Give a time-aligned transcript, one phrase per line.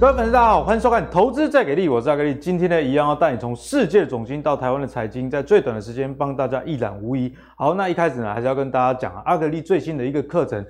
[0.00, 2.34] 各位粉丝，大家好，欢迎收看《投资再给力》，我是阿格力。
[2.34, 7.30] 今天呢，一样要带你从世界总经到台湾的财经，在最短的时间帮大家一览无遗。
[7.54, 10.64] 好，那一开始呢，还是要跟大家讲，阿格力最新的一个课程。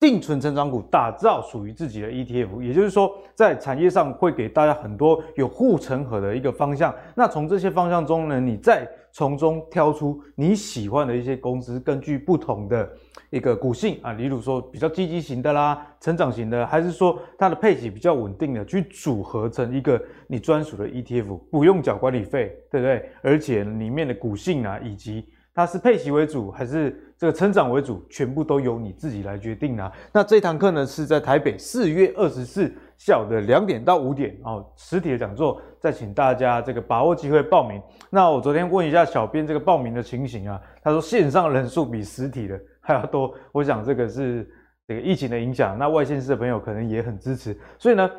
[0.00, 6.94] 定存成长股，打造属于自己的 ETF，也就是说，在产业上会给大家很多有护城河的一个方向。
[7.16, 12.88] 那从这些方向中呢，你再从中挑出你喜欢的一些公司，根据不同的
[13.30, 23.10] 一个股性啊，例如说比较积极型的啦，成长型的，还是说它的配息比较稳定的，去组合成一个你专属的 ETF，不用缴管理费，对不对？
[23.22, 27.04] 而且里面的股性啊，以及它是配息为主还是？
[27.18, 29.90] 这个成长为主，全部都由你自己来决定啊。
[30.12, 37.82] 那这堂课呢，是在台北四月二十四下午的两点到五点哦，实体的讲座，再请大家这个把握机会报名。
[38.08, 42.56] 那我昨天问一下小编这个报名的情形啊，他说线上人数比实体的
[42.88, 43.34] 还要多。
[43.52, 44.48] 我想这个是
[44.86, 47.56] 这个疫情的影响，那外县市的朋友可能也很支持。
[47.78, 48.10] 所以呢，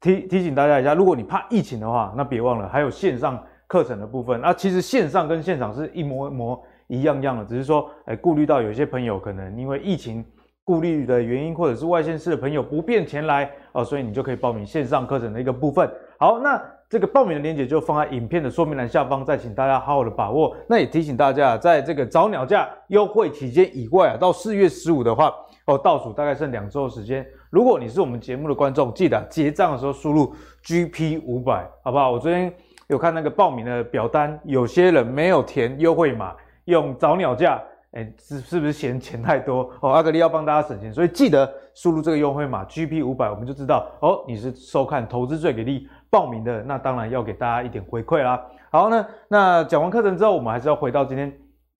[0.00, 4.40] 提提醒大家一下，如果你怕疫情的话，那别忘了还有线上课程的部分。
[4.40, 6.64] 那其实线上跟现场是一模模。
[6.88, 10.22] 一样样的，只是说，哎，顾虑到有些朋友可能因为疫情
[10.62, 15.90] 顾虑的原因，或者是外县市的朋友不便前来哦，所以你就可以报名线上课程的一个部分。
[16.18, 16.62] 好，那
[16.92, 20.54] 这个报名的链接就放在影片的说明栏下方，再请大家好好的把握。
[20.68, 25.32] 那也提醒大家，在这个早鸟价优惠期间以外啊，到四月十五的话，
[25.64, 27.26] 哦，倒数大概剩两周的时间。
[27.48, 32.10] 如果你是我们节目的观众，记得结账的时候输入 GP 五百，好不好？
[32.10, 32.52] 我昨天
[32.88, 36.34] 有看那个报名的表单，有些人没有填优惠码。
[36.66, 37.60] 用早鸟价，
[37.92, 39.90] 哎、是是不是嫌钱太多哦？
[39.92, 48.42] 阿格力要帮大家省钱，所以记得输入这个优惠码 GP 五百，我们就知道哦，你是收看投资最给力报名的，那当然要给大家一点回馈啦。
[48.70, 51.30] 好呢，那讲完课程之后，我们还是要回到今天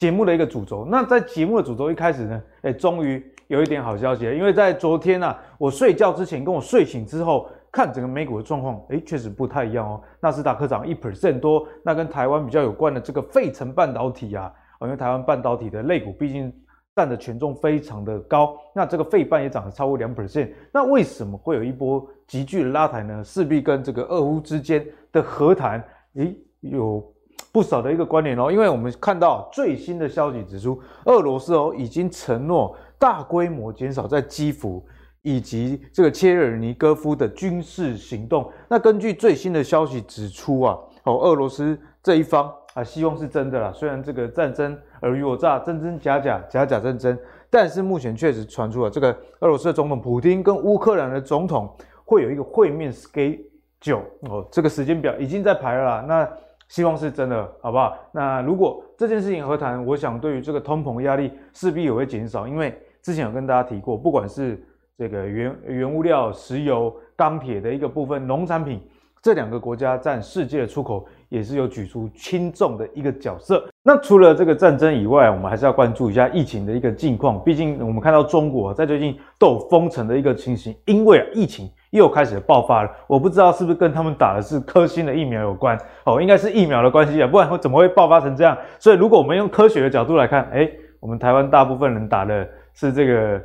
[0.01, 0.85] 节目的一个主轴。
[0.85, 10.03] 那在节目的主轴一开始呢，哎、欸，终于有一点好消息了，因为在昨天啊，我睡觉之前跟我睡醒之后看整个美股的状况，哎、确实不太一样哦。
[10.21, 14.53] 纳斯达克涨一 percent 多，那跟台湾比较有关的这个费城半导体啊。
[14.85, 16.53] 因为台湾半导体的类股毕竟
[16.95, 23.25] 占的权重非常的高，那这个费半也涨了超过两 percent，那为什么会有一波急剧的拉抬呢？
[23.25, 25.83] 势必跟这个俄乌之间的和谈，
[26.17, 27.03] 诶，有
[27.51, 28.53] 不少的一个关联哦。
[28.53, 34.85] 因为我们看到最新的消息指出，俄罗斯哦已经承诺大规模减少在基辅
[35.23, 38.53] 以及这个切尔尼戈夫的军事行动。
[38.69, 42.53] 那根据最新的消息指出啊，哦，俄罗斯这一方。
[42.75, 43.71] 啊，希望是真的啦。
[43.71, 47.19] 虽然这个战争尔虞我诈，真真假假，假假真真，
[47.51, 51.71] 但是目前确实传出了这个俄罗斯的总统普京跟乌克兰的总统
[52.03, 56.05] 会有一个会面 schedule 哦，这个时间表已经在排了啦。
[56.09, 56.27] 那
[56.67, 57.95] 希望是真的，好不好？
[58.11, 64.59] 那如果这件事情和谈，我想对于这个通膨压力势必也会减少，因为之前有跟大家提过，不管是
[64.97, 68.83] 这个原原物料、石油、钢铁的一个部分，农产品。
[69.21, 73.67] 这两个国家占世界的出口也是有举出轻重的一个角色。
[73.83, 77.43] 那除了这个战争以外，我们还是要关注一下疫情的一个近况。
[77.43, 82.91] 毕竟我们看到中国在最近都封城的一个情形，因为啊疫情又开始爆发了。
[83.07, 88.55] 我不知道是不是跟他们打的是科兴的疫苗有关哦，应该是疫苗的关系啊，不然会怎么会爆发成这样？
[88.79, 93.41] 所以如果我们用科学的角度来看，诶，我们台湾大部分人打的是这个。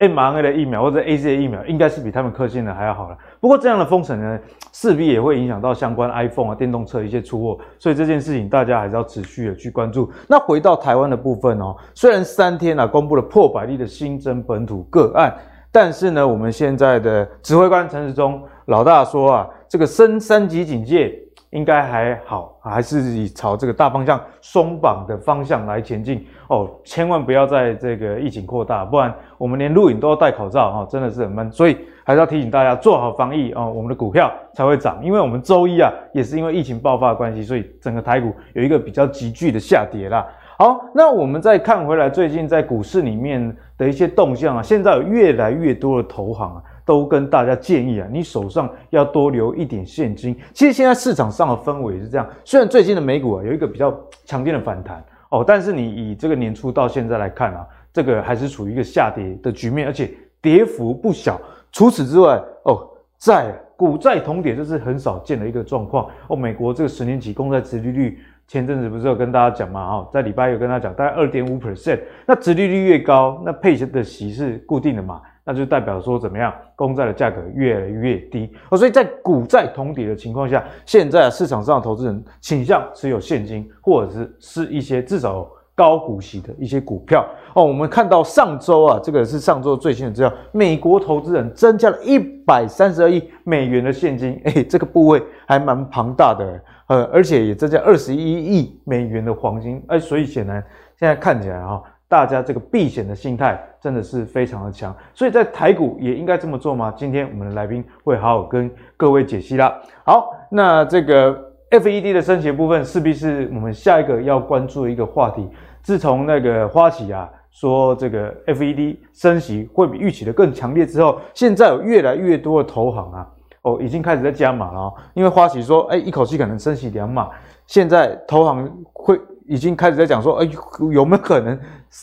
[0.00, 3.18] mRNA 的疫苗或者 AZ 的疫苗，应该是比他们科兴的还要好了。
[3.40, 4.38] 不过这样的封城呢，
[4.72, 10.10] 势必也会影响到相关 iPhone 啊、电动车一些出货，所以这件事情大家还是要持续的去关注。
[10.26, 15.36] 那回到台湾的部分哦，虽然三天啊公布了破百例的新增本土个案，
[15.70, 21.22] 但是呢，我们现在的指挥官陈时中老大说啊，这个升三级警戒。
[21.50, 31.50] 应该还好，还是以朝这个大方向松绑的方向来前进哦，千万不要在这个疫情扩大，不然我们连录影都要戴口罩哈，真的是很闷。
[31.50, 35.02] 所以还是要提醒大家做好防疫哦，我们的股票才会涨。
[35.02, 40.26] 因为我们周一啊，也是因为疫情爆发的关系，所以整个台股有一个比较急剧的下跌啦。
[40.58, 46.62] 好，那我们再看回来最近在股市里面的一些动向啊，现在有越来越多的投行啊。
[46.88, 50.34] 都跟大家建议啊，你手上要多留一点现金。
[50.54, 53.94] 其实现在市场上的氛围是这样，虽然最近的美股啊有一个比较
[54.24, 61.38] 强劲的反弹哦，但是你以这个年初到现在来看啊，这个还是处于一个下跌的局面，而且跌幅不小。
[61.70, 62.88] 除此之外哦，
[63.18, 66.34] 债股债同跌这是很少见的一个状况哦。
[66.34, 69.82] 美国这个十年期公债殖利率前阵子不是有跟大家讲嘛？
[69.82, 72.00] 哦，在礼拜有跟大家讲，大概二点五 percent。
[72.24, 75.20] 那殖利率越高，那配息的息是固定的嘛？
[75.50, 78.54] 那就代表说怎么样，公债的价格越来越低。
[78.68, 87.26] 哦，所以在股债同跌的情况下，现在市场上投资人倾向持有现金，或者是是一些至少高股息的一些股票。
[87.54, 87.64] 哦。
[87.64, 100.62] 我们看到上周啊，这个是上周最新的资料，美国投资人增加了一百三十二亿美元的现金，哎，这个部位还蛮庞大的，呃，而且也增加二十一亿美元的黄金，哎，所以显然
[100.98, 106.92] 现在看起来哈、哦，大家这个避险的心态真的是非常的强，所以在台股也应该这么做吗？
[106.96, 109.78] 今天我们的来宾会好好跟各位解析啦。
[110.04, 111.46] 好，那这个。
[111.70, 115.46] FED 的升息部分势必是我们下一个要关注的一个话题。
[115.82, 123.28] 自从那个花旗啊说这个 FED 升息会比预期的更强烈之后，现在有越来越多的投行啊
[123.60, 124.94] 哦已经开始在加码了哦。
[125.12, 127.28] 因为花旗说哎一口气可能升息两码，
[127.66, 130.48] 现在投行会已经开始在讲说哎
[130.92, 131.58] 有没有可能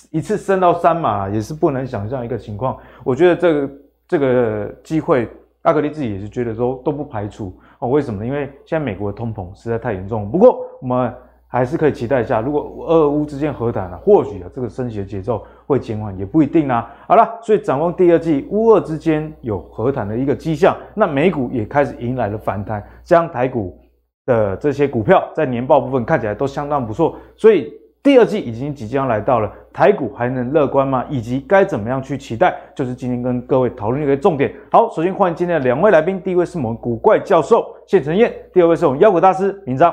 [0.09, 2.75] 一次升到三码，也是不能想象一个情况。
[3.03, 3.73] 我觉得这个
[4.07, 5.29] 这个机会，
[5.61, 7.55] 阿格力自己也是觉得说都不排除。
[7.79, 8.25] 哦，为什么？
[8.25, 10.29] 因为现在美国的通膨实在太严重。
[10.31, 11.13] 不过我们
[11.47, 16.91] 还是可以期待一下，如果俄乌之间和谈了，或许啊这个升息的节奏会减缓，也不一定啊。
[17.07, 23.77] 好了，所以展望第二季，乌俄之间有和谈的一个迹象，那美股也开始迎来了反弹，这样台股
[24.25, 27.73] 的这些股票在年报部分看起来都相当不错，所以。
[28.05, 31.03] 第二季已经即将来到了，台股还能乐观吗？
[31.09, 32.55] 以及该怎么样去期待？
[32.75, 34.53] 就是今天跟各位讨论一个重点。
[34.71, 39.91] 好，首先欢迎今天的两位来宾，第一位是我们古怪教授谢承彦，第二位是我们妖股大师明章。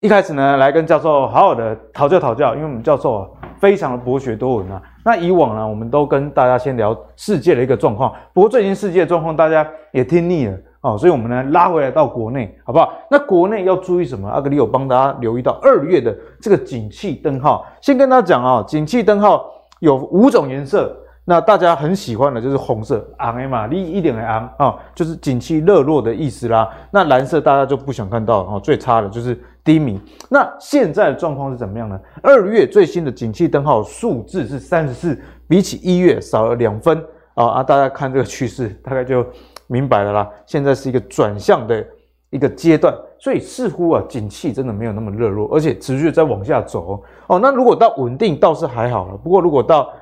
[0.00, 3.28] 一开始呢，来跟教授好好的讨教讨教，因为我们教授啊
[3.60, 4.80] 非常的博学多闻啊。
[5.04, 10.56] 那以往呢，我们都跟大家先聊世界的一个状况，不过最近世界状况大家也听腻了。
[10.86, 12.92] 哦，所以我们呢拉回来到国内，好不好？
[13.10, 14.28] 那国内要注意什么？
[14.28, 17.66] 阿格里有帮大家留意到二月的这个景气灯号。
[17.80, 19.50] 先跟大家讲啊，景气灯号
[19.80, 26.70] 有五种颜色，那大家很喜欢的就是红色，红的嘛，一一点的昂啊，就是景气热络的意思啦。
[26.92, 30.00] 那蓝色大家就不想看到哦，最差的就是低迷。
[30.28, 31.98] 那现在的状况是怎么样呢？
[32.22, 37.04] 二月最新的景气灯号数字是三十四，比起一月少了两分
[37.34, 37.62] 啊啊！
[37.64, 39.26] 大家看这个趋势，大概就。
[39.66, 41.86] 明白了啦，现在是一个转向的
[42.30, 47.38] 一个阶段，所以似乎啊，景气真的没有那么热络，而且持续在往下走哦。
[47.38, 49.92] 那如果到稳定倒是还好了，不过如果到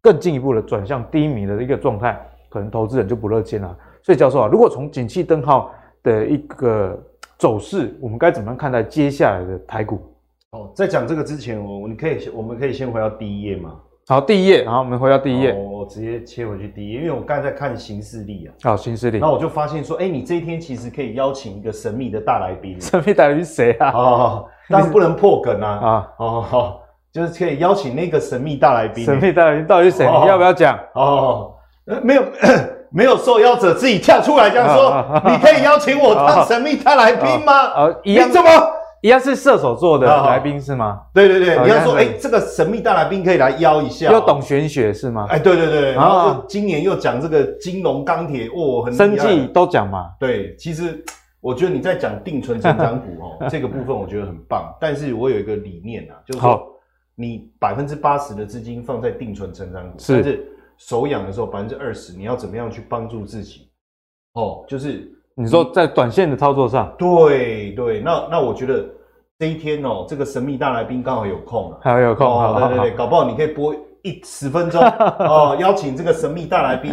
[0.00, 2.18] 更进一步的转向低迷的一个状态，
[2.48, 3.76] 可能投资人就不乐见了。
[4.02, 5.70] 所以教授啊，如果从景气灯号
[6.02, 6.98] 的一个
[7.36, 10.00] 走势，我们该怎么样看待接下来的台股？
[10.52, 13.78] 哦，在讲这个之前，我你可以我们可以先回到第一页吗？
[14.10, 15.52] 好，第一页，好，我们回到第一页。
[15.52, 18.54] 我直接切回去第一页，因为我刚才在看行事历啊。
[18.62, 19.18] 好，行事历。
[19.18, 22.80] 然后我就发现说，哎、欸，你这一天其实可以邀请一个神秘的大来宾。
[22.80, 23.92] 神秘大来宾谁啊？
[23.94, 25.68] 哦， 当然不能破梗啊。
[25.68, 26.80] 啊，哦，好，
[27.12, 29.04] 就是可以邀请那个神秘大来宾。
[29.04, 30.06] 神秘大来宾到底是谁？
[30.06, 30.78] 你要不要讲？
[30.94, 31.52] 哦，
[31.84, 32.22] 呃，没有，
[32.90, 37.52] 没有受邀者自己跳出来这样说，你可以邀请我当神秘大来宾吗？
[37.52, 38.26] 啊，一样。
[38.26, 38.48] 你怎么？
[39.00, 41.02] 一样是射手座的来宾是吗？
[41.14, 45.26] 对对对，你要说哎，这个神秘大来宾可以来邀一下，又懂玄学是吗？
[45.30, 50.10] 哎，对对对，然后今年又讲这个金融钢铁，哦，很生计都讲嘛。
[50.18, 51.04] 对，其实
[51.40, 54.74] 我觉得你在讲定存成长股哦， 这个部分我觉得很棒。
[54.80, 56.66] 但是我有一个理念啊，就是说
[57.14, 60.44] 你百分之八十的资金放在定存成长股，但是
[60.76, 63.68] 手痒的时候百分之二十，你要怎么样去帮助自己？
[64.32, 65.14] 哦，就是。
[65.38, 68.84] 你说在短线的操作上，对对，那那我觉得
[69.38, 73.72] 这一天哦，这个神秘大来宾刚好有空啊，还有空，哦，对对对，搞不好你可以播
[74.02, 76.92] 一十分钟 哦，邀请这个神秘大来宾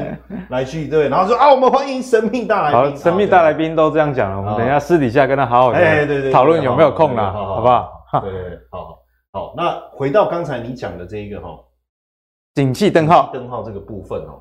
[0.50, 8.22] 来去对，然后说啊，我们欢迎神秘大来宾，好，神秘大来宾都这样讲了，我们等一下私底下跟他好好的讨论有没有空啦，好不好？
[8.22, 9.00] 对对对，好
[9.34, 11.50] 好，那回到刚才你讲的这一个哈，
[12.54, 13.32] 景气灯号。
[13.34, 14.40] 灯号这个部分哦。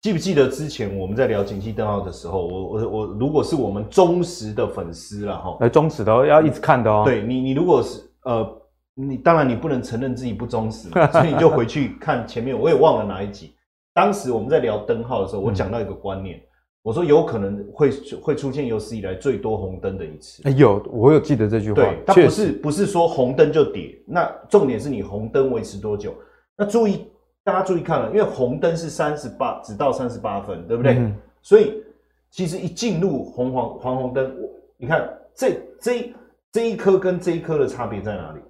[0.00, 7.02] 记不记得之前我们在聊景气灯号的时候，我我我如果是我们忠实的粉丝了哈，呃，忠实的要一直看的哦。
[7.04, 8.62] 对你，你如果是呃，
[8.94, 13.54] 你当然你不能承认自己不忠实， 所以你就回去看前面，我也忘了哪一集。
[13.92, 16.42] 当时我们在聊灯号的时候，我讲到一个观念，嗯、
[16.84, 17.90] 我说有可能会
[18.22, 20.42] 会出现有史以来最多红灯的一次。
[20.44, 21.74] 哎，有，我有记得这句话。
[21.74, 26.14] 对，它不是不是说红灯就跌，那重点是你红灯维持多久。
[26.56, 27.08] 那注意。
[27.48, 30.98] 大家注意看了，因为红灯是三十八，只到三十八分，对不对？
[30.98, 31.82] 嗯、所以
[32.28, 34.36] 其实一进入红黄黄红灯，
[34.76, 36.14] 你看这这
[36.52, 38.40] 这一颗跟这一颗的差别在哪里？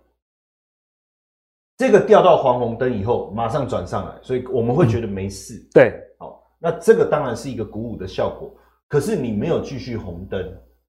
[1.76, 5.55] 这个掉到黄红灯以后，马上转上来，所以我们会觉得没事。
[5.55, 8.52] 嗯、对，好，那这个当然是一个鼓舞的效果。
[8.88, 10.45] 可是你没有继续红灯，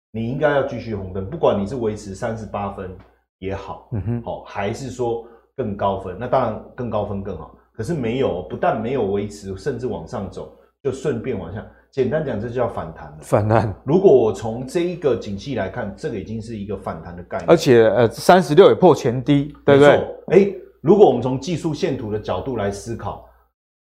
[0.10, 2.90] 你应该要继续红灯，不管你是维持三十八分
[3.38, 7.56] 也好，嗯哼，好，还是说更高分，那当然更高分更好。
[7.80, 11.66] 可是没有，不但没有维持，甚至往上走，就顺便往下。
[11.92, 13.18] 简单讲，这就叫反弹了。
[13.22, 13.74] 反弹。
[13.86, 17.50] 如果我从这一个景气来看，这个已经是一个反弹的概念。
[17.50, 19.90] 而且，呃，三十六也破前低，对不对？
[20.28, 23.26] 哎、欸，如果我们从技术线图的角度来思考，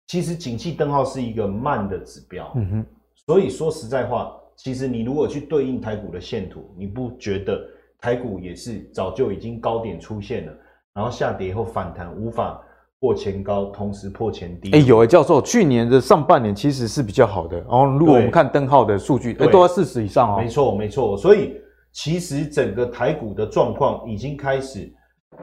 [0.06, 2.52] 其实景气灯号是一个慢的指标。
[2.54, 2.86] 嗯哼。
[3.26, 7.60] 所以说实在话，其实你如果去对应台股的线图，你不觉得
[7.98, 10.52] 台股也是早就已经高点出现了，
[10.94, 12.62] 然后下跌以后反弹无法
[13.02, 14.70] 破前高，同时破前低。
[14.70, 17.58] 哎、欸，有哎，教授，去年的上半年其实是比较好的。
[17.58, 20.38] 然后，如果我们看灯号的数据，哎，都在四十以上哦。
[20.40, 21.16] 没错，没错。
[21.16, 21.56] 所以，
[21.90, 24.88] 其实整个台股的状况已经开始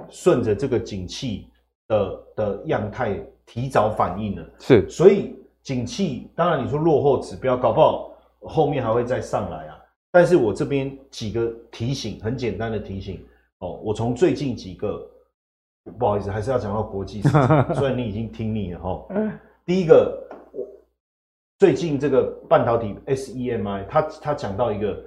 [0.08, 1.48] 顺着这个景气
[1.90, 4.50] 的的样态提早反应了。
[4.60, 9.76] 是，所以景气当然你说落后指标，搞不好后面还会再上来啊。
[10.14, 13.20] 但是我这边几个提醒，很简单的提醒
[13.60, 15.06] 哦，我从最近几个。
[15.98, 17.74] 不好意思，还是要讲到国际市场。
[17.76, 19.06] 虽然你已经听腻了哈。
[19.66, 20.18] 第一个，
[21.58, 24.98] 最近这个半导体 SEMI，他他讲到一个，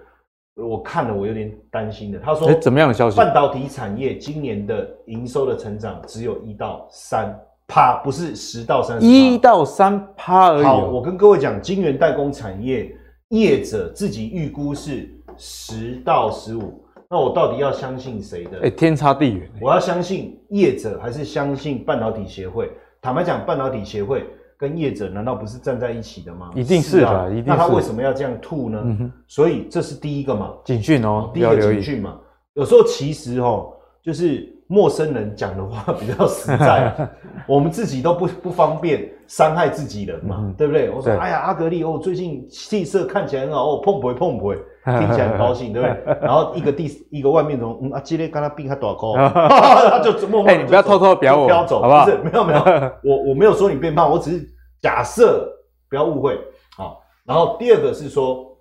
[0.57, 2.19] 我看了我有点担心的。
[2.19, 3.17] 他说，欸，怎么样的消息？
[3.17, 7.33] 半导体产业今年的营收的成长只有一到三
[7.69, 9.07] 趴，不是十到三十。
[9.07, 10.65] 一到三趴而已。
[10.65, 12.95] 好，我跟各位讲，晶圆代工产业
[13.29, 16.85] 业者自己预估是十到十五。
[17.13, 18.57] 那我到底要相信谁的？
[18.57, 19.47] 哎、欸，天差地远。
[19.61, 22.71] 我要相信业者，还是相信半导体协会？
[23.03, 24.25] 坦白讲，半导体协会
[24.57, 26.51] 跟业者难道不是站在一起的吗？
[26.55, 27.51] 一定是的，是啊、一定是。
[27.51, 28.81] 那他为什么要这样吐呢？
[28.83, 32.19] 嗯、所以这是第一个嘛，警讯哦，第一个警讯嘛。
[32.55, 34.49] 有时候其实哦，就是。
[34.69, 36.91] 陌生人讲的话比较实在，
[37.47, 40.89] 我们自己都不不方便伤害自己人嘛，嗯、对不对？
[40.89, 46.19] 我说，哎呀，阿格力哦，最近气色看起来很好哦，碰不会碰不会，听起来很高兴，对不对？
[46.23, 52.05] 然后一个第一个外面从，嗯，啊，今天跟他并他短高， 他就默默，你不要偷偷表我，不要走，好不好？
[52.05, 52.61] 不是，没有没有，
[53.05, 54.49] 我我没有说你变胖，我只是
[54.81, 55.49] 假设，
[55.89, 56.35] 不要误会，
[56.77, 56.97] 啊。
[57.25, 58.57] 然后第二个是说，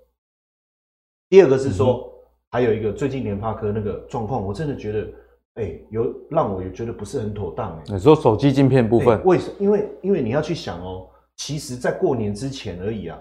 [1.30, 2.04] 第二个是说，嗯、
[2.52, 5.08] 还有一个最近联发科那个状况，我真的觉得。
[5.56, 7.94] 哎、欸，有让我也觉得不是很妥当哎、欸。
[7.94, 9.56] 你说手机镜片部分，欸、为什么？
[9.60, 13.20] 因为因为你要去想哦，其实，在过年之前而已啊，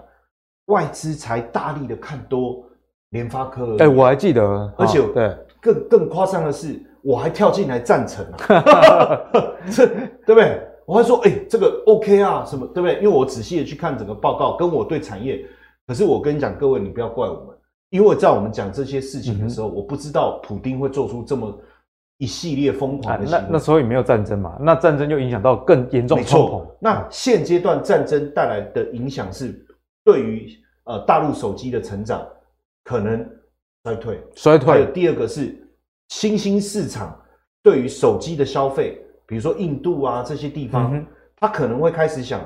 [0.67, 2.63] 外资才大力的看多
[3.11, 3.75] 联发科。
[3.77, 9.21] 哎、欸，我还记得，而且对更更夸张的是，我还跳进来赞成啊，
[9.71, 9.87] 这
[10.25, 10.61] 对不对？
[10.85, 12.95] 我还说，哎、欸，这个 OK 啊，什么对不对？
[12.95, 15.45] 因为我仔细的去看整个报告，跟我对产业。
[15.87, 17.55] 可是我跟你讲，各位，你不要怪我们，
[17.89, 21.57] 因为在我们讲这些事情的时候，嗯、我不知道普丁会做出这么。
[22.17, 26.19] 一系列疯狂的那那时候也没有战争嘛，那战争就影响到更严重。
[26.19, 29.59] 没错，那现阶段战争带来的影响是
[30.05, 30.47] 对于
[30.83, 32.23] 呃大陆手机的成长
[32.83, 33.27] 可能
[33.83, 34.73] 衰退，衰退。
[34.73, 35.55] 还有第二个是
[36.09, 37.17] 新兴市场
[37.63, 41.05] 对于手机的消费，比如说印度啊这些地方，嗯、
[41.39, 42.39] 他可能会开始想，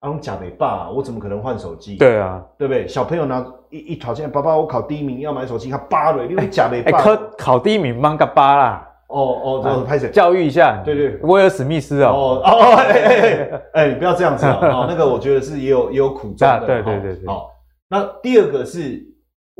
[0.00, 1.96] 啊，我假北爸，我怎么可能换手机？
[1.96, 2.86] 对啊，对不对？
[2.86, 8.88] 小朋友拿一一条件，爸爸我考第一名要买手机，他扒了，因为假北爸，考考第一名忙个扒啦。
[9.08, 10.08] 哦哦，这样拍谁？
[10.10, 12.08] 教育一下，对对，威尔史密斯哦。
[12.08, 14.58] 哦哦，哎哎哎，哎，你不要这样子啊！
[14.62, 16.60] 哦，那个我觉得是也有也有苦衷的。
[16.64, 17.26] 对对对对。
[17.26, 17.50] 好，
[17.90, 19.04] 那第二个是，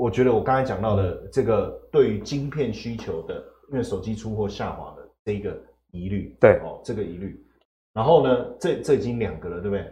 [0.02, 3.40] 我觉得我刚才讲到的这个对于晶片需求的，
[3.71, 5.56] 因为手机出货下滑的这一个
[5.92, 6.37] 疑虑。
[6.40, 7.40] 对哦，这个疑虑。
[7.92, 9.87] 然后呢，这这已经两个了，对不对？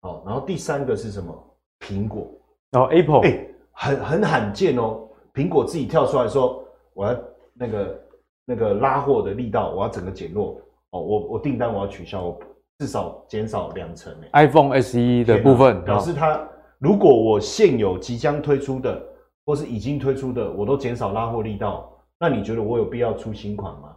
[0.00, 1.32] 哦，然后第三个是什么？
[1.78, 2.28] 苹果。
[2.72, 6.64] 然后 Apple，哎，很很罕见哦，苹果自己跳出来说，
[6.94, 7.16] 我要
[7.54, 7.98] 那个。
[8.44, 12.40] 那个拉货的力道，我要整个减弱哦，我我订单我要取消，我
[12.80, 14.12] 至少减少两成。
[14.32, 16.42] iPhone SE 的部分表示它，
[16.80, 19.00] 如果我现有即将推出的
[19.44, 23.96] 或是已经推出的，我都减少拉货力道，那你觉得我有必要出新款吗？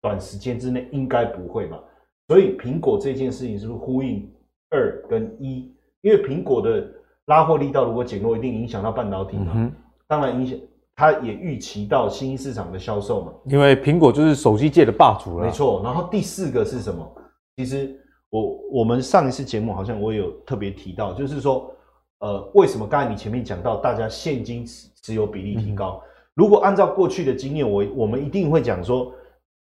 [0.00, 1.78] 短时间之内应该不会吧？
[2.28, 4.30] 所以苹果这件事情是不是呼应
[4.70, 5.74] 二跟一？
[6.02, 6.86] 因为苹果的
[7.26, 9.52] 拉货力道如果减弱，一定影响到半导体嘛？
[9.54, 9.72] 嗯、
[10.06, 10.58] 当然影响。
[10.96, 15.46] 它也预期到新兴市场的销售嘛，因为苹果就是手机界的霸主了。
[15.46, 17.10] 没错，然后第四个是什么？
[17.56, 21.74] 其实我我们上一次节目好像我也有特别提到，就是说，
[22.20, 26.00] 呃，为什么刚才你前面讲到大家现金持持有比例提高？
[26.02, 29.12] 嗯、如果按照过去的经验，我我们一定会讲说，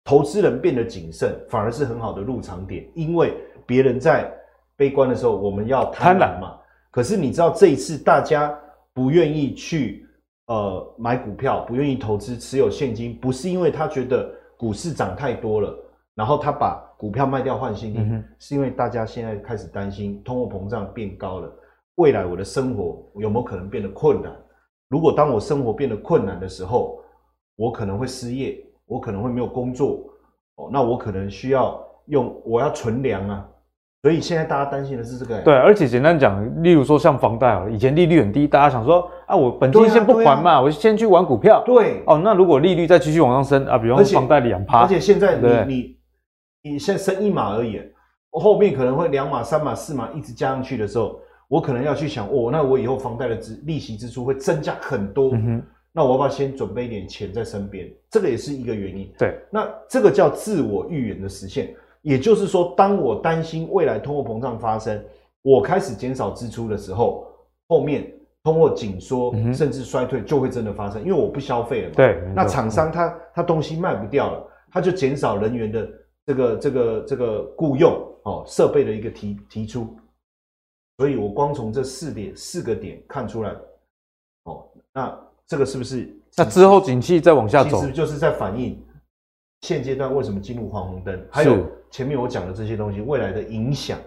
[0.03, 3.33] 投资人变得谨慎，反而是很好的入场点，因为
[3.65, 4.31] 别人在
[4.75, 6.57] 悲观的时候，我们要贪婪嘛。
[6.91, 8.53] 可是你知道这一次大家
[8.93, 10.05] 不愿意去。
[10.49, 14.27] 呃，买股票不愿意投资，持有现金，不是因为他觉得
[14.57, 15.77] 股市涨太多了，
[16.15, 21.53] 然后他把股票卖掉换现金，嗯、是因为大家现在开始担心通货膨胀变高了，
[21.99, 24.31] 未来我的生活有没有可能变得困难？
[24.87, 26.97] 如果当我生活变得困难的时候，
[27.57, 29.99] 我可能会失业，我可能会没有工作，
[30.55, 33.45] 哦，那我可能需要用，我要存粮啊，
[34.01, 35.41] 所以现在大家担心的是这个。
[35.41, 41.61] 对，而且简单讲，例如说像房贷啊，以前利率很低，大家想说啊，我本金先不还嘛，啊啊、我先去玩股票。
[41.65, 47.77] 对，哦，那如果利率再继续往上升啊，比方说房贷两趴，而且现在你你你现在升一码而已，
[48.31, 55.31] 我后面可能会两码、三码、四码一直加上去的时候，我可能要去想，哦，那我以后房贷的支利息支出会增加很多。
[55.33, 57.91] 嗯哼那我要不要先准备一点钱在身边？
[58.11, 59.11] 这个也是一个原因。
[59.17, 65.03] 对，那这个叫自我预言的实现，也就是说，当我担心未来通货膨胀发生，
[65.41, 67.25] 我开始减少支出的时候，
[67.67, 68.09] 后面
[68.43, 71.95] 通货紧缩甚至衰退就会真的发生，因为我不消费了嘛。
[71.95, 75.89] 对，那厂商他他东西卖不掉了，他就减少人员的
[76.27, 77.91] 这个这个这个雇佣
[78.25, 79.97] 哦，设备的一个提提出。
[80.99, 83.55] 所以我光从这四点四个点看出来，
[84.43, 85.19] 哦，那。
[85.49, 86.07] 这个是不是？
[86.37, 88.79] 那之后景气再往下走，其实就是在反映
[89.61, 93.97] 现阶段为什么进入黄红灯，还有前面我讲的这些东西未来的影响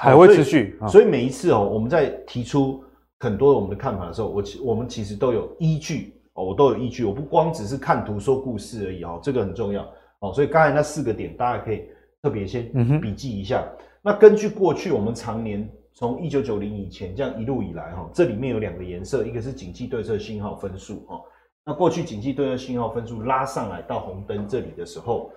[0.00, 0.78] 还会持续。
[0.78, 2.82] 所以，所以每一次哦，我们在提出
[3.20, 9.86] 很多我们的看法的时候，我其我们其实都有依据哦，我都有依据，我不光只是看图说故事而已哦，这个很重要
[10.20, 10.32] 哦。
[10.32, 11.90] 所以刚才那四个点，大家可以
[12.22, 13.68] 特别先笔记一下。
[13.70, 15.70] 嗯、那根据过去我们常年。
[15.98, 21.20] 从一九九零以前这样一路以来，哈，这里面有两个颜色，一个是景气对策信号分数，哈，
[21.64, 25.32] 那过去景气对策信号分数拉上来到红灯这里的时候，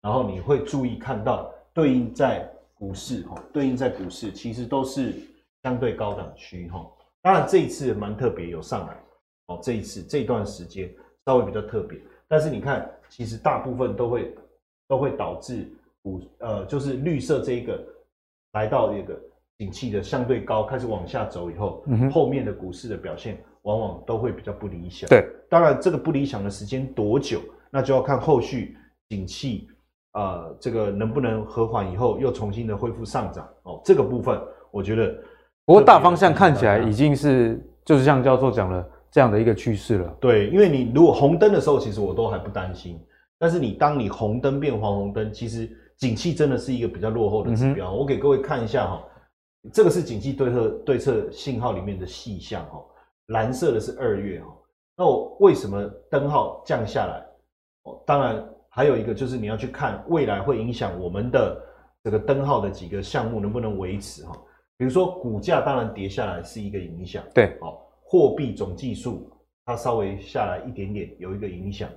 [0.00, 5.12] 然后你会注意看到对应在股市，哈，对应在股市其实都是
[5.62, 8.96] 相对高档区，哈，当然这一次蛮特别有上来，
[9.48, 10.90] 哦，这一次这段时间
[11.26, 14.34] 稍微比较特别，但是你看，其实大部分都会
[14.88, 15.70] 都会导致
[16.00, 17.78] 股，呃，就是绿色这一个
[18.52, 19.20] 来到这个。
[19.58, 25.08] 景气的相对高开始往下走以后，嗯、后面的股市的表现往往都会比较不理想。
[25.08, 28.76] 对，当然这个不理想的时间多久，那就要看后续
[29.08, 29.66] 景气
[30.12, 33.80] 呃这个能不能和缓以后又重新的恢复上涨哦。
[33.82, 34.38] 这个部分
[34.70, 35.14] 我觉得，
[35.64, 40.16] 不过大方向看起来已经是就是像教授讲了这样的一个趋势了。
[40.20, 43.00] 对，因为你如果红灯的时候，其实我都还不担心，
[43.38, 47.90] 但是你当你红灯变黄红灯，其实景气真的是一个比较落后的指标。
[47.90, 49.02] 嗯、我给各位看一下哈。
[49.72, 52.84] 这个是景气对策对策信号里面的细项哈，
[53.26, 54.48] 蓝色的是二月哈。
[54.96, 57.26] 那我为什么灯号降下来？
[57.84, 61.60] 哦，当然还有一个就是你要去看未来会影响我们的
[62.02, 64.36] 这个灯号的几个项目能不能维持哈。
[64.78, 69.30] 比如说股价当然跌下来是一个影响，对，哦，货币总计数
[69.64, 71.88] 它稍微下来一点点有一个影响。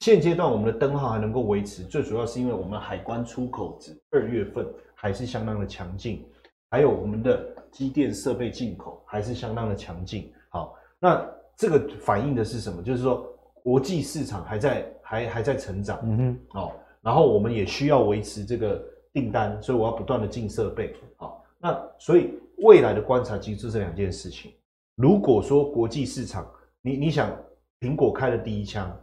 [0.00, 6.24] 现阶段我们的灯号还能够维持，最主要是因为我们海关出口值二月份还是相当的强劲。
[6.70, 12.80] 还有我们的机电设备进口还是相当的强劲，好，那这个反映的是什么？
[12.80, 13.26] 就是说
[13.62, 18.80] 国际市场还在还还在成长，嗯哼，好，然后我们也需要维持这个
[19.12, 24.52] 订单，所以我要不断的进设备，好，那所以未来的观察其实就是这两件事情。
[24.94, 26.48] 如果说国际市场，
[26.82, 27.36] 你你想
[27.80, 28.96] 苹果开了第一枪，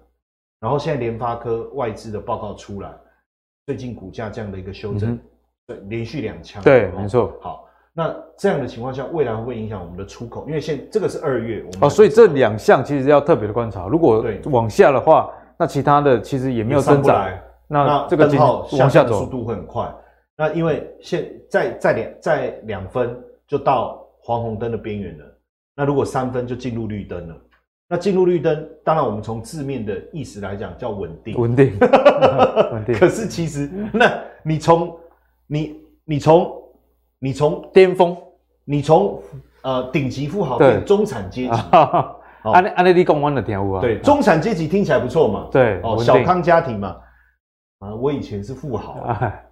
[0.62, 2.94] 然后现在联发科外资的报告出来，
[3.66, 5.12] 最近股价这样的一个修正。
[5.12, 5.20] 嗯
[5.68, 6.64] 对，连续两枪。
[6.64, 7.38] 对，没错。
[7.42, 10.46] 好，那这样的情况下，未来会不会影响我们的出口？
[10.48, 13.86] 因为现这个是二月，我们哦，所以这两项其实要特别的观察。
[13.88, 17.30] 如果往下的话，那其他的其实也没有增长。
[17.68, 19.94] 那这个灯号往下走速度会很快。
[20.38, 25.26] 那因为现在在两再两分就到黄红灯的边缘了。
[25.76, 27.36] 那如果三分就进入绿灯了。
[27.90, 31.74] 那进入绿灯，当然我们从字面的意思来讲叫稳定，稳定，
[32.74, 32.96] 稳定。
[32.96, 34.94] 可是其实，那你从
[35.48, 36.52] 你你从
[37.20, 38.16] 你从巅峰，
[38.66, 39.20] 你从
[39.64, 41.58] 呃顶级富豪变中产阶级，
[42.44, 46.96] 安安利利共湾的天赋啊，对，中产阶级听起来不错嘛，对，哦，小康家庭嘛，
[47.80, 49.00] 啊，我以前是富豪，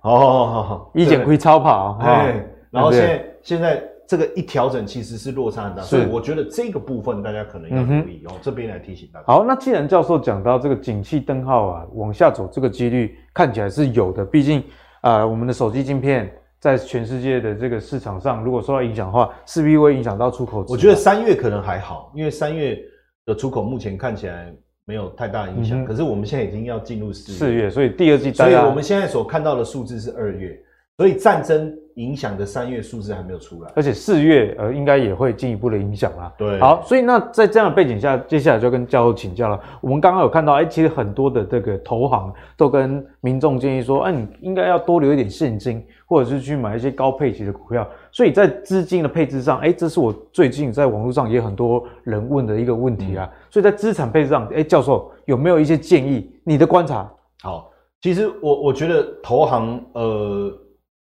[0.02, 9.26] 哦，好好，以前会超跑，哎，然后现在现在这个一调整其实是落差很大，所以我觉得这个部分大家可能要注意哦，这边来提醒大家。
[9.26, 14.62] 好，那既然教授讲到这个景气灯号啊往下走，这个几率看起来是有的，毕竟。
[15.06, 20.66] 啊、呃，我们的手机镜片在全世界的这个市场上，如果受到影响的话，势必会影响到出口。
[20.68, 22.76] 我觉得三月可能还好，因为三月
[23.24, 24.52] 的出口目前看起来
[24.84, 25.80] 没有太大影响。
[25.80, 30.60] 嗯、可是我们现在已经要进入四月，四月，所以第二季，所以我们现在所看到的数字是二月，
[30.98, 36.32] 所以战争影响的三月数字还没有出来，而且四月呃应该也会进一步的影响啦。
[36.38, 39.60] 对，好，所以那在这样的背景下，接下来就跟教授请教了。
[39.80, 47.88] 我们刚刚有看到，哎、欸，其实很多的这个投行都跟民众建议说，哎、啊，你应该要多留一点现金，或者是去买一些高配息的股票。
[48.12, 53.26] 所以在资金的配置上，哎、欸，这是我最近在网络上也很多人问的一个问题啊。
[53.32, 56.30] 嗯、所以在资产配置上，哎、欸，教授有没有一些建议？
[56.44, 57.10] 你的观察？
[57.42, 60.52] 好，其实我我觉得投行呃。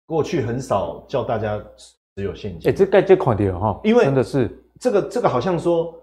[0.07, 1.59] 过去很少叫大家
[2.17, 2.71] 持有现金。
[2.71, 5.95] 哎、欸，这该这款的哈，因为真的是这个这个好像说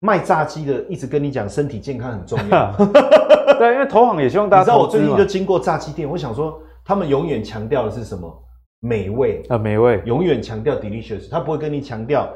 [0.00, 2.72] 卖炸鸡的一直跟你讲身体健康很重要。
[3.58, 4.62] 对，因为投行也希望大家。
[4.62, 8.42] 你知道我最近就经过炸鸡店，我想说他们永远强调的是什么？
[8.80, 12.30] 美味啊，美味，永远强调 delicious，他不会跟你强调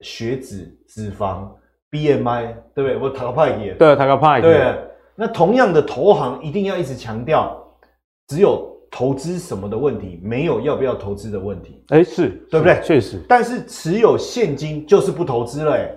[0.00, 1.48] 血脂、脂肪、
[1.92, 2.96] BMI，对不对？
[2.98, 4.74] 我塔个派也对，塔个派对。
[5.14, 7.56] 那同样的投行一定要一直强调，
[8.26, 11.84] 只有投资什么的问题，没有要不要投资的问题。
[11.88, 12.80] 哎，是对不对？
[12.82, 13.20] 确实。
[13.28, 15.74] 但是持有现金就是不投资了。
[15.74, 15.90] 哎，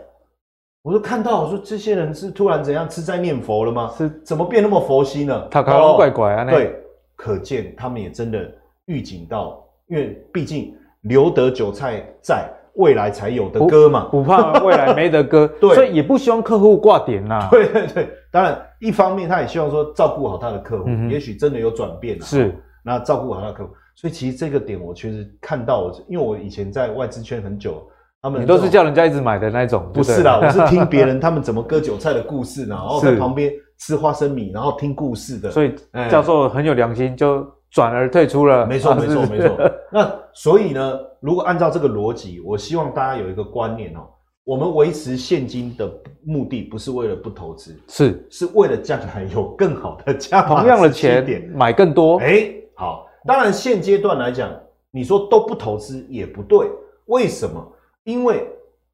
[0.81, 3.89] 我就看到我说这些人是突然怎样吃斋念佛了吗？
[3.97, 5.47] 是怎么变那么佛心呢？
[5.49, 6.43] 他搞怪怪啊！
[6.43, 6.75] 对，
[7.15, 8.51] 可见他们也真的
[8.87, 9.65] 预警到。
[9.87, 17.47] 因为毕竟留得韭菜在，未来才有的割嘛，不怕未来没得割， 对，所以也不希望客户挂点呐、啊。
[17.49, 27.85] 对对对，当然一方面他也希望说照顾好他的客户，嗯、也许真的有转变了，是，那照顾好他客户，所以其实这个点我确实看到我，因为我以前在外资圈很久，
[28.21, 35.73] 他们你都是叫人家一直买的那种，不是啦， 我是听别人他们怎么割韭菜的故事，然后在旁边吃花生米，然后听故事的，所以
[36.09, 37.45] 教授很有良心就。
[37.71, 39.55] 转而退出了，没错 没错没错。
[39.93, 44.09] 那所以呢，如果按照这个逻辑，我希望大家有一个观念哦，
[44.43, 45.87] 我们维持现金的
[46.25, 48.27] 目的不是为了不投资，是。
[48.31, 52.17] 是为了将来有更好的加码，同样的钱买更多。
[52.17, 54.49] 哎，好，当然现阶段来讲，
[54.89, 56.65] 你说都不投资也不对，
[57.07, 57.61] 为什么？
[58.05, 58.47] 因为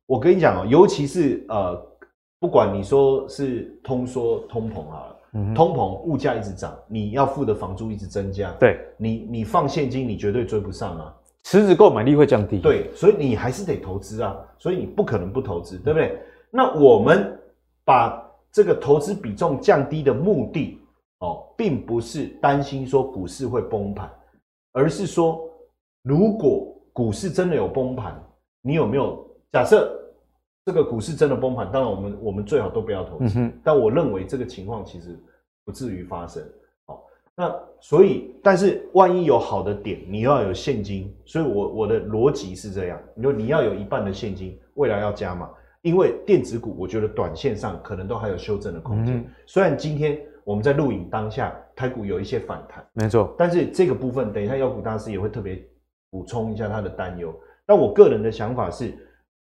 [0.08, 1.80] 我跟你讲哦，尤其是呃，
[2.39, 5.12] 不管你说是通缩通膨啊。
[5.54, 16.17] 通膨，物价一直涨，你要付的房租一直增加，对，你你放现金，你绝对追不上啊，实质购买力会降低，对，所以你还是得投资啊，所以你不可能不投资，对不对？
[16.50, 17.38] 那我们
[17.84, 20.80] 把这个投资比重降低的目的
[21.26, 24.10] 哦，并不是担心说股市会崩盘，
[24.74, 25.42] 而是说
[26.04, 28.22] 如果股市真的有崩盘，
[28.62, 30.02] 你有没有假设？
[30.68, 33.40] 这个股市真的崩盘，当然我们我们最好都不要投资。
[33.40, 35.16] 嗯、但我认为这个情况其实
[35.64, 36.44] 不至于发生。
[36.88, 37.04] 好，
[37.36, 41.16] 那所以，但是万一有好的点，你要有现金。
[41.24, 45.48] 所以我我的逻辑是这样：你说你要有一半的现金，未来要加码，
[45.84, 49.18] 因为电子股我觉得短线上可能都还有修正的空间。
[49.18, 55.62] 嗯、虽然今天我们在录影当下，台股有一些反弹，没错，但是这个部分等一下妖股大师也会特别
[56.10, 57.38] 补充一下他的担忧。
[57.65, 58.97] 但我个人的想法是。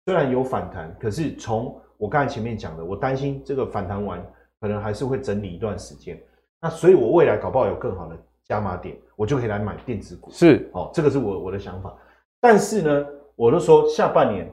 [0.05, 4.27] 虽然有反弹，可是从我刚才前面讲的，我担心这个反弹完
[4.59, 6.19] 可能还是会整理一段时间。
[6.63, 10.31] 那所以，我未来搞不好有更好的加码点，我就可以来买电子股。
[10.31, 11.95] 是，哦，这个是我我的想法。
[12.41, 13.07] 但是呢，
[13.37, 14.51] 我都说下半年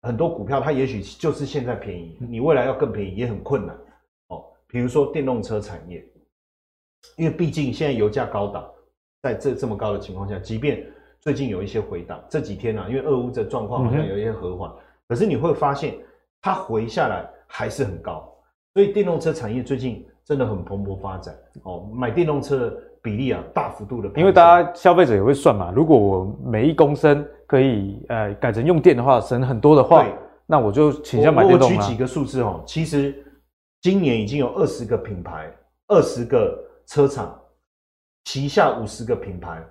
[0.00, 3.76] 很多股票它也许就是现在便宜，你未来要更便宜也很困难。
[4.66, 6.04] 哦，比如说电动车产业，
[7.16, 8.64] 因为毕竟现在油价高档，
[9.22, 10.84] 在这这么高的情况下，即便
[11.20, 14.70] 最近有一些回档，这几天啊，因为俄乌的状况好像有一些和缓。
[14.70, 14.76] 嗯
[15.08, 15.94] 可是你会发现，
[16.42, 18.28] 它回下来还是很高，
[18.74, 21.88] 所以电动车产业最近真的很蓬勃发展哦。
[21.94, 30.04] 买电动车的比例啊，大幅度的，因为大家消费者也会算嘛，如果我每一公升可以呃改成用电的话，省很多的话，
[30.44, 31.76] 那我就倾向买电动车。
[31.76, 33.24] 我举几个数字哦，其实
[33.86, 35.48] 今年已经有二十个品牌、
[35.86, 37.32] 二十个车厂
[38.24, 39.64] 旗下五十个品牌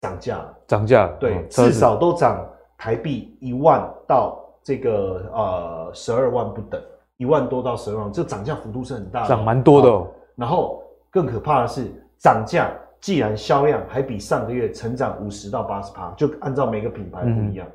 [0.00, 2.44] 涨价了，涨价，对，哦、至少都涨
[2.76, 4.40] 台币一万到。
[4.64, 6.82] 这个呃十二万不等，
[7.16, 10.08] 一万多到十二万，这涨价幅度是很大的，涨蛮多的哦。
[10.34, 17.72] 然后更可怕的是，涨价既然销量还比上个月成长五十到八十趴，就按照每个品牌不一样，嗯、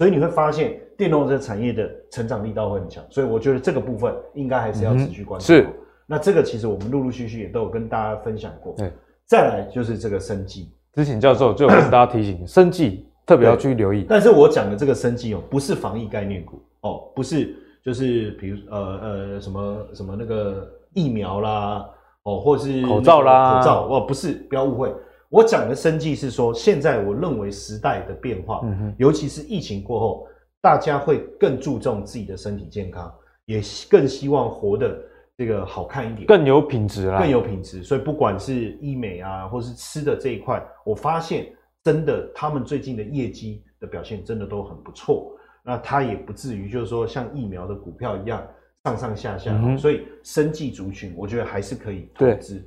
[0.00, 3.04] 所以你会发现电动车产业的成长力道会很强。
[3.10, 5.46] 所以我觉得这个部分应该还是要持续关注。
[5.46, 5.68] 是，
[6.06, 8.74] 那这个其实我们陆陆续续也都有跟大家分享过。
[8.78, 8.90] 对，
[9.26, 13.06] 再来就是这个生技，之前教授就有跟大家提醒 生技。
[13.26, 21.88] 特别要去留意，但是我讲的这个生技哦，不是防疫概念股哦，不是就是比如呃呃什么什么那个疫苗啦
[22.24, 24.92] 哦，或是口罩啦，口罩哦，不是，不要误会，
[25.30, 30.28] 我讲的生计是说，现在我认为时代的变化，嗯，尤其是疫情过后，
[30.60, 33.10] 大家会更注重自己的身体健康，
[33.46, 34.94] 也更希望活得
[35.38, 41.50] 这个好看一点，更有品质啦，更有品质，所以不管是医美啊，或是吃的这一块，我发现。
[41.82, 45.34] 真的，他们最近的业绩的表现真的都很不错。
[45.64, 48.46] 那它也不至于就是说像疫苗的股票一样
[48.84, 52.62] 上上下下，嗯、所以生计族群我觉得还是可以投资。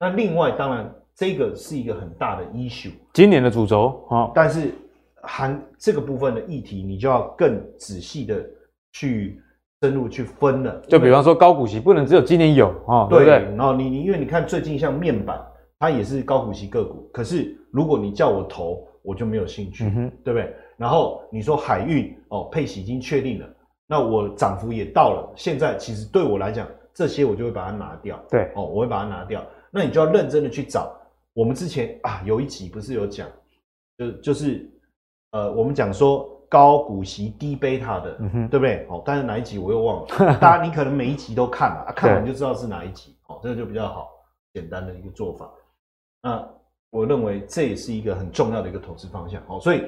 [0.00, 4.30] 那另外，当然这个是一个很大的 issue，今年的主轴啊。
[4.34, 4.72] 但是
[5.22, 8.44] 含这个部分的议题，你就要更仔细的
[8.92, 9.40] 去
[9.82, 10.80] 深入去分了。
[10.88, 13.32] 就比方说高股息不能只有今年有啊，对不对？
[13.56, 15.40] 然后你你因为你看最近像面板。
[15.76, 20.54] 它也是高股息个股，可是如果你叫我投，我就没有兴趣，嗯、对不对？
[20.78, 23.46] 然后你说海运哦，配息已经确定了，
[23.86, 29.44] 那我涨幅也到了，现在其实对我来讲，这些我就会把它拿掉，对，哦，我会把它拿掉。
[29.70, 30.90] 那你就要认真的去找。
[31.34, 33.28] 我们之前啊有一集不是有讲，
[33.98, 34.66] 就就是
[35.32, 38.86] 呃，我们讲说高股息低贝塔的，嗯，对不对？
[38.88, 40.06] 哦，但是哪一集我又忘了。
[40.40, 44.08] 大家你可能每一集都看了，啊，看完就知道是哪一集，哦，这个就比较好，
[44.52, 45.50] 简单的一个做法。
[46.22, 46.48] 那
[46.90, 49.84] 我认为这也是一个很重要的一个投资方向哦，所以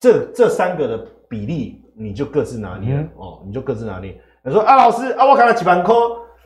[0.00, 0.98] 这这三个的
[1.28, 4.20] 比例你就各自拿捏，嗯、哦，你就各自拿捏。
[4.42, 5.94] 你说啊，老师啊，我看了几万块，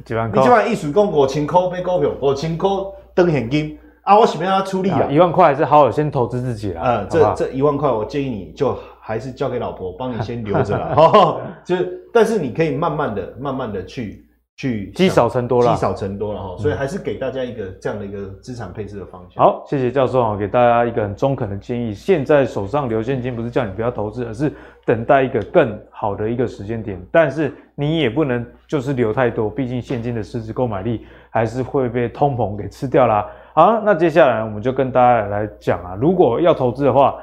[0.05, 2.69] 几万块，你几万一水讲五千块买股票，五千块
[3.15, 3.79] 当现金
[4.11, 6.83] 啊，我想要他出力啊，一万块还是好好先投资自己啦。
[6.85, 10.95] 嗯，这这一万块，我建议你就还是交给老婆帮你先留着啦。
[10.99, 14.27] 哦，就是，但是你可以慢慢的、慢慢的去。
[14.57, 19.43] 去积少成多了，积少成多了哈，所以还是给大家一个这样的一个资产配置的方向。
[19.43, 21.95] 好，谢谢教授啊，给大家一个很中肯的建议。
[21.95, 24.53] 现在手上留现金不是叫你不要投资，而是
[24.85, 27.01] 等待一个更好的一个时间点。
[27.11, 33.27] 但是你也不能就是留太多，毕竟现金的实质购买力还是会被通膨给吃掉啦。
[33.53, 37.17] 好，那接下来我们就跟大家来讲啊，如果要投资的话，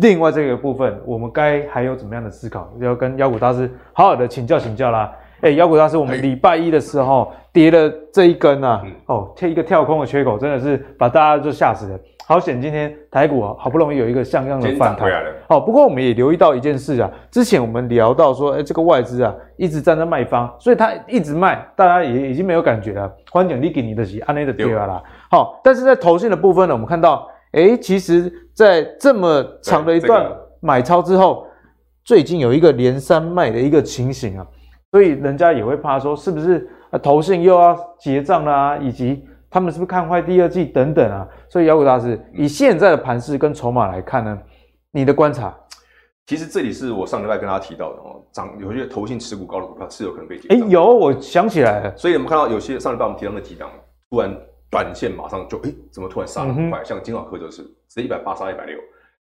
[0.00, 2.72] 另外这个部分我们该还有怎么样的思考？
[2.80, 5.12] 要跟妖股大师好好的请教请教啦。
[5.42, 11.98] 哎、欸，妖股大师，我们礼拜一的时候跌了这一根啊，哦，这一个跳空的缺口，真的是把大家就吓死了。
[12.30, 15.10] 好险，今天台股啊，好不容易有一个像样的反弹。
[15.48, 23.12] 好，不过我们也留意到一件事啊，之前我们聊到说，哎、欸，这个外资啊一直站在卖方，所以它一直卖，大家也已经没有感觉了。
[23.32, 25.02] 欢迎你给你的是安内的跌啦。
[25.28, 30.24] 好，但是在投信的部分呢，我们看到，哎、欸，其实，在这么长的一段
[30.60, 31.44] 买超之后，
[32.04, 34.46] 最近有一个连三卖的一个情形啊。
[34.92, 36.98] 所以人家也会怕说，是不是啊？
[37.00, 41.26] 投信又要结账啦，以及他们是不是看坏第二季等等啊？
[41.48, 44.38] 所以妖股大师以现在的盘势跟筹码来看呢，
[44.92, 45.52] 你的观察，
[46.26, 50.56] 其实这里是我上礼拜跟大家提到的哦，涨有些投信持股高的股票是有可能被结账。
[50.56, 51.96] 哎，有，我想起来了。
[51.96, 53.68] 所以我们看到有些上礼拜我们提到那几档，
[54.08, 54.32] 突然
[54.70, 56.80] 短线马上就哎，怎么突然杀那么快？
[56.80, 58.78] 嗯、像金豪科就是直接一百八杀一百六，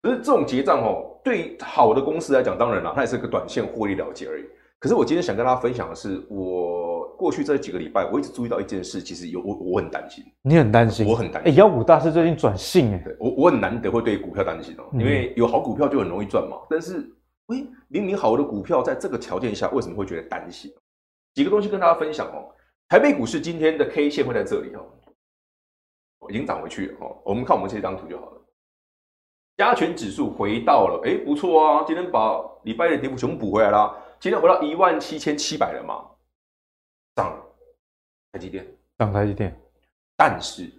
[0.01, 4.45] 可是这种结账哦，对好的公司来讲，当然了，它也是个短线获利了结而已。
[4.79, 6.86] 可是我今天想跟大家分享的是，我
[7.17, 10.25] 过去这几个礼拜，我一直注意到一件事，其实有我我很担心。
[10.43, 11.07] 你很担心？
[11.07, 11.51] 我很担心。
[11.51, 16.59] 哎，妖股大师最近转性哎，我我很难得会对股票担心哦，因为有好股票就很容易赚嘛。
[16.69, 16.99] 但是，
[17.49, 20.71] 哎，明明好的股票在这个条件下，为什么会觉得担心？
[21.35, 22.53] 几个东西跟大家分享哦。
[22.89, 24.87] 台北股市今天的 K 线会在这里哦，
[26.29, 27.17] 已经涨回去了哦。
[27.25, 28.43] 我们看我们这张图就好了。
[29.57, 33.97] 加权指数回到了，哎，不错啊，今天把礼拜的跌幅全部补回来了。
[34.21, 36.05] 今天回到一万七千七百了嘛，
[37.17, 37.35] 涨，
[38.31, 38.65] 台积电。
[38.99, 39.55] 涨台积电，
[40.17, 40.71] 但是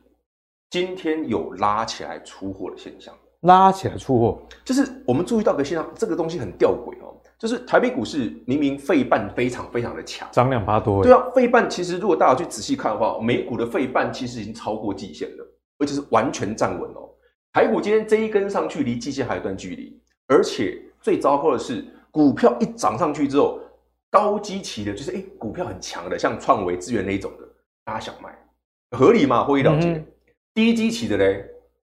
[0.69, 15.45] 今天有拉起来出货的现象，拉起来出货，就是我们注意到个现象，这个东西很吊诡哦，就是台北股市明明费半非常非常的强，涨两趴多，对啊，费半其实如果大家去仔细看的话，美股的费半其实已经超过季线了，
[15.80, 17.10] 而且是完全站稳哦，
[17.54, 21.86] 台股今天这一根上去离季线还有一段距离，而且最糟糕的是。
[22.10, 23.60] 股票一涨上去之后，
[24.10, 27.48] 高基期的，就是哎、欸，股票很强的，像创维、资源那一种的，
[27.84, 28.30] 大家想卖，
[28.91, 29.43] 合理吗？
[29.43, 30.04] 获利了结。
[30.54, 31.46] 低基期的嘞，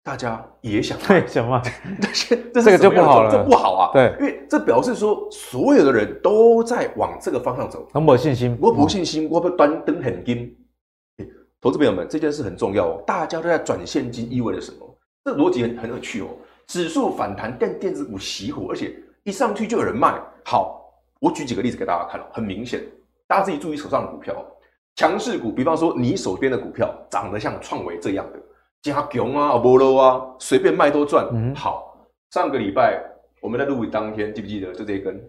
[0.03, 1.61] 大家也想卖，想卖。
[2.01, 3.91] 但是这个就不好了，这不好啊。
[3.93, 7.87] 对，因为这表示说，所有的人都在往这个方向走。
[7.93, 10.55] 很没信心，我不信心，我不端灯很金。
[11.59, 14.97] 投资朋友们，这件事很重要哦，大家都在转现金，意味着什么？
[15.23, 16.27] 这逻辑很很有趣哦。
[16.67, 18.95] 指数反弹，但电子股熄火，而且。
[19.23, 20.80] 一上去就有人卖，好，
[21.21, 22.81] 我举几个例子给大家看，很明显，
[23.27, 24.43] 大家自己注意手上的股票，
[24.95, 28.39] 强势股，比方说你手边的股票长得像创维这样的，
[28.81, 31.27] 加强啊、波罗啊，随便卖都赚。
[31.31, 31.95] 嗯，好，
[32.31, 32.99] 上个礼拜
[33.39, 35.23] 我们在录影当天，记不记得就这一根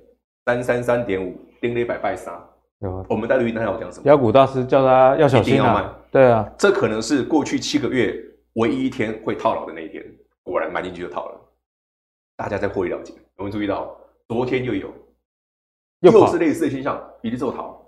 [0.47, 2.43] 三三三点五，叮了一百拜杀。
[2.79, 4.07] 有，我们在录音当天我讲什么？
[4.07, 5.91] 妖股大师叫他要小心啊，要卖。
[6.11, 8.19] 对啊，这可能是过去七个月
[8.55, 10.03] 唯一一天会套牢的那一天，
[10.43, 11.41] 果然买进去就套了，
[12.35, 13.13] 大家在获利了结。
[13.37, 13.95] 我们注意到，
[14.29, 14.93] 昨天又有，
[16.03, 17.81] 又是类似的现象，比例做逃，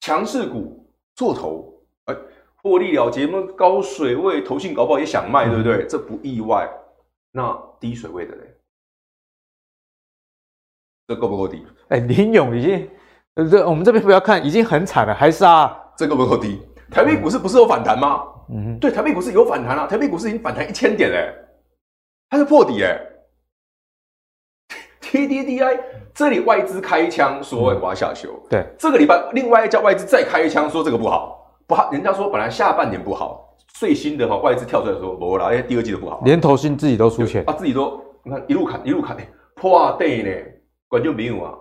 [0.00, 2.14] 强势股做头，哎，
[2.62, 5.86] 获利了结，那高水位，投信搞不好也想卖，对不对？
[5.86, 6.68] 这不意外。
[7.32, 8.56] 那低水位的嘞，
[11.06, 11.64] 这够不够低？
[11.88, 12.90] 哎，林勇已经，
[13.50, 16.60] 这我们这边不要看，已经很惨了，还杀，这够不够低？
[16.90, 18.24] 台北股市不是有反弹吗？
[18.48, 21.32] 嗯，对，台北股市有反弹啊，台北股市已经反弹一千点嘞，
[22.28, 23.09] 它是破底哎。
[25.10, 25.80] TDDI
[26.14, 39.16] 这里外资开枪说我要下修，嗯、对，这个礼拜另外一家外资再开枪说这个不好，不好，人家说本来下半年不好，最新的哈外资跳出来说，不啦，因为，第二季都不好，连投信自己都出钱，啊，自己都你看一路砍一路砍，
[39.56, 40.30] 破对呢，
[40.88, 41.54] 管就没有啊，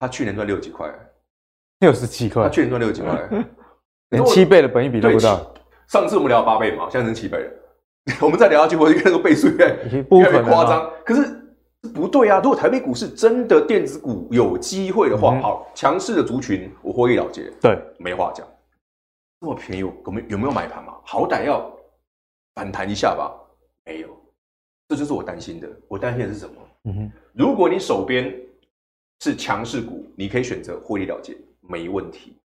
[0.00, 0.88] 他去年赚六十几块，
[1.80, 3.28] 六十七块，他去年赚六十几块，
[4.10, 5.40] 连七倍的本益比都不到。
[5.88, 7.50] 上次我们聊八倍嘛，现在成七倍了，
[8.22, 9.76] 我们再聊下去，我觉得那个倍数越来
[10.30, 10.90] 越夸张。
[11.04, 11.41] 可是
[11.90, 18.46] 不对啊，如果台北股市真的电子股有机会的话，嗯、好强势的族群，我获利了结，对，没话讲。
[19.40, 20.94] 这么便宜，我们有没有买盘嘛？
[21.04, 21.68] 好歹要
[22.54, 23.34] 反弹一下吧？
[23.84, 24.08] 没有，
[24.88, 25.68] 这就是我担心的。
[25.88, 26.54] 我担心的是什么？
[26.84, 28.32] 嗯哼，如果你手边
[29.20, 32.36] 是强势股，你可以选择获利了结，没问题。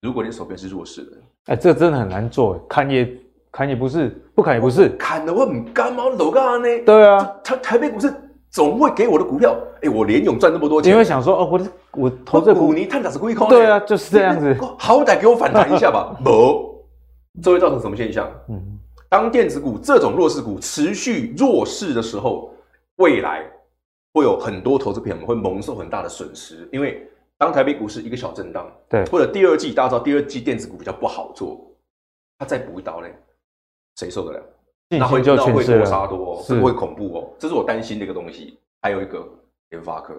[0.00, 3.04] 如果你手边是弱势的，哎，这真的很难做，砍也
[3.52, 6.04] 砍也不是，不砍也不是，砍的我很干嘛？
[6.08, 6.68] 楼干呢？
[6.84, 8.12] 对啊，台台北股市
[8.50, 11.60] 总会给我的股票，哎，我联勇赚那么多钱，你会想说，哦，我
[12.02, 16.16] 我投这股，你探长是故意空，对啊，就是这样子，好歹给我反弹一下吧。
[16.24, 16.84] 不，
[17.42, 18.30] 这会造成什么现象？
[18.48, 22.54] 嗯，当电子股这种弱势股持续弱势的时候，
[22.96, 23.44] 未来
[24.14, 27.06] 会有很多投资朋友们会蒙受很大的损失，因为。
[27.40, 31.58] 当台北股市一个小震荡，对，或者第二季大家知道第二季电子股比较不好做，
[32.38, 33.16] 他再补一刀嘞，
[33.96, 34.42] 谁受得了？
[34.88, 38.58] 那会那会多杀多，哦，这会恐怖哦，这是我担心的一个东西。
[38.82, 39.28] 还有一个
[39.68, 40.14] 联发科，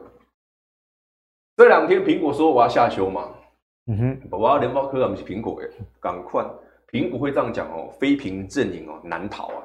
[1.57, 3.29] 这两天苹果说我要下修嘛，
[3.87, 5.67] 嗯哼，我要联发科啊，不是苹果哎，
[5.99, 6.45] 赶快，
[6.91, 9.63] 苹果会这样讲哦，非苹阵营哦难逃啊。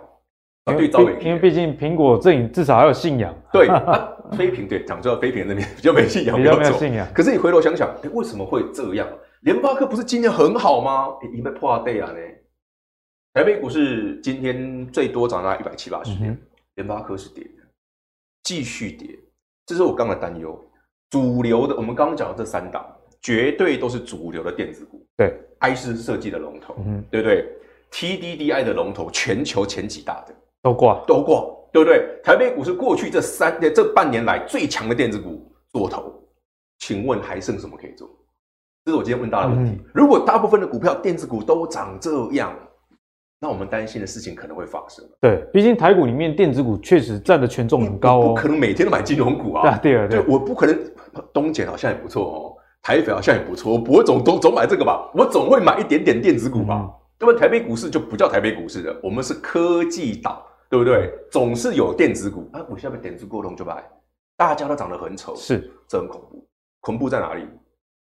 [0.68, 0.86] 因为
[1.20, 7.06] 因为毕竟苹果阵营至少还有信仰，对 啊，非屏对讲说非屏那边比较没信仰，比较没有信仰。
[7.14, 9.06] 可是你回头想想，哎，为什么会这样？
[9.42, 11.14] 联发科不是今年很好吗？
[11.34, 12.18] 因为破底啊呢。
[13.36, 16.34] 台北股市今天最多涨到一百七八十点，
[16.76, 17.62] 联发科是跌的，
[18.44, 19.10] 继续跌，
[19.66, 20.58] 这是我刚的担忧。
[21.10, 22.82] 主流的，我们刚刚讲的这三档，
[23.20, 27.46] 绝对都是主流的电子股，对，IC 设计的龙头，嗯，对不对
[27.90, 30.34] ？TDDI 的龙头，全球前几大的。
[30.62, 32.18] 都挂，都挂，对不对？
[32.24, 36.26] 台北股市过去这三这半年来最强的电子股做头，
[36.78, 38.08] 请问还剩什么可以做？
[38.86, 39.72] 这是我今天问大家的问题。
[39.72, 42.58] 嗯、如果大部分的股票电子股都长这样，
[43.40, 45.04] 那我们担心的事情可能会发生。
[45.20, 49.78] 对，毕竟台股里面电子股确实占的权重很高哦，不可能每天都买金融股啊。
[49.78, 50.78] 对啊，对，我不可能。
[51.32, 55.10] 东碱好像也不错哦，台肥好像也不错，我不会总总总买这个吧？
[55.14, 56.90] 我总会买一点点电子股吧？
[57.18, 60.44] 那么、嗯、台北股市就不叫台北股市了，我们是科技岛。
[60.68, 61.12] 对不对？
[61.30, 63.88] 总是有电子股啊，我下面电子过龙就白，
[64.36, 66.44] 大家都长得很丑，是，这很恐怖。
[66.80, 67.46] 恐怖在哪里？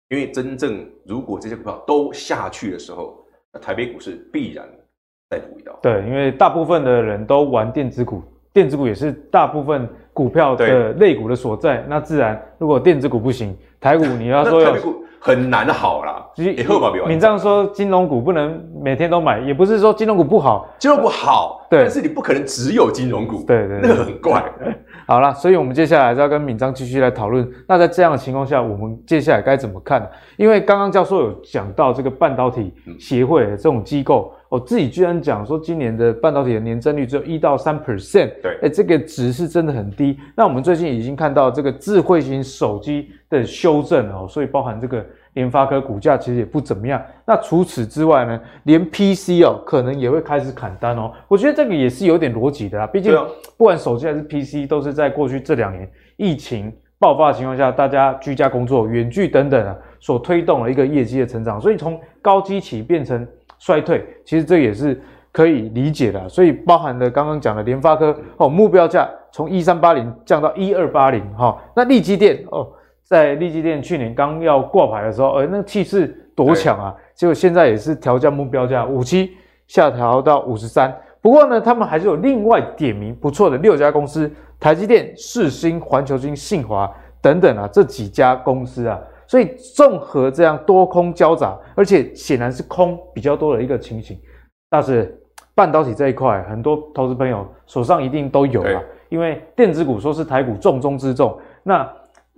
[0.10, 4.68] 因为真正如果这些股票都下去的时候，那台北股市必然
[5.30, 5.78] 再补一刀。
[5.82, 8.22] 对，因为大部分的人都玩电子股，
[8.54, 11.84] 电子股也是大部分股票的类股的所在。
[11.88, 14.76] 那自然，如果电子股不行，台股 你要说要。
[15.18, 24.46] 很难好啦，以后吧，你这样说金融股不能每天都买，也不是说金融股不好，金融股好，对，但是你不可能只有金融股，对对，那个很怪。
[25.08, 27.50] 好了，所以我们接下来就要跟敏章继续来讨论。
[27.68, 30.08] 那在这样的情况下，我们接下来该怎么看？
[30.38, 34.32] 因为刚刚教授有讲到这个半导体协会这种机构。
[34.56, 40.18] 我自己居然讲说，今年的半导体的年增率只有一到三 percent，对，哎、欸，这个值是真的很低。
[40.34, 47.04] 那我们最近已经看到这个智慧型手机的修正哦，所以包含这个联发科股价其实也不怎么样。
[47.26, 51.12] 那除此之外呢，连 PC 哦，可能也会开始砍单哦。
[51.28, 53.14] 我觉得这个也是有点逻辑的啦，毕竟
[53.58, 61.60] 不管手机还是 PC，都是在过去这两年疫情爆发的情况下，大家居家工作、远距等等啊，所推动了一个业绩的成长。
[61.60, 63.28] 所以从高基期变成
[63.60, 72.68] 衰退，其实这也是可以理解的，所以包含了刚刚讲的联发科哦，目标价从一三八零降到一二八零哈，那力积电哦，
[73.04, 77.02] 在力积电去年刚要挂牌的时候，呃，那个气势多强啊，对。
[77.16, 79.32] 结果现在也是调降目标价五七
[79.68, 86.90] 下调到五十三，不过呢，他们还是有另外点名不错的六家公司，台积电、世星、环球晶、信华
[87.22, 89.00] 等等啊，这几家公司啊。
[89.28, 94.20] 所以综合这样多空交杂，而且显然是空比较多的一个情形。
[94.70, 95.20] 但是
[95.54, 101.40] 半导体这一块，很多投资朋友手上一定都有啊，因为电子股说是台股重中之重。
[101.64, 101.90] 那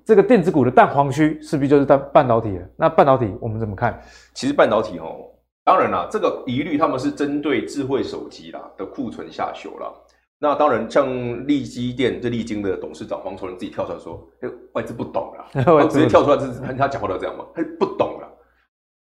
[0.05, 2.65] 这个电子股的蛋黄区势必就是半半导体了。
[2.75, 3.99] 那半导体我们怎么看？
[4.33, 5.17] 其实半导体哦，
[5.65, 9.91] 当然啦，这个疑虑他们是针对智慧手机啦的库存下修啦。
[10.39, 17.43] 那当然，像利基电这利晶的董事长黄崇仁自己跳出来说：“哎，外资不懂 啦，直接跳出来，是他讲话都这样嘛？
[17.55, 18.29] 他不懂啦，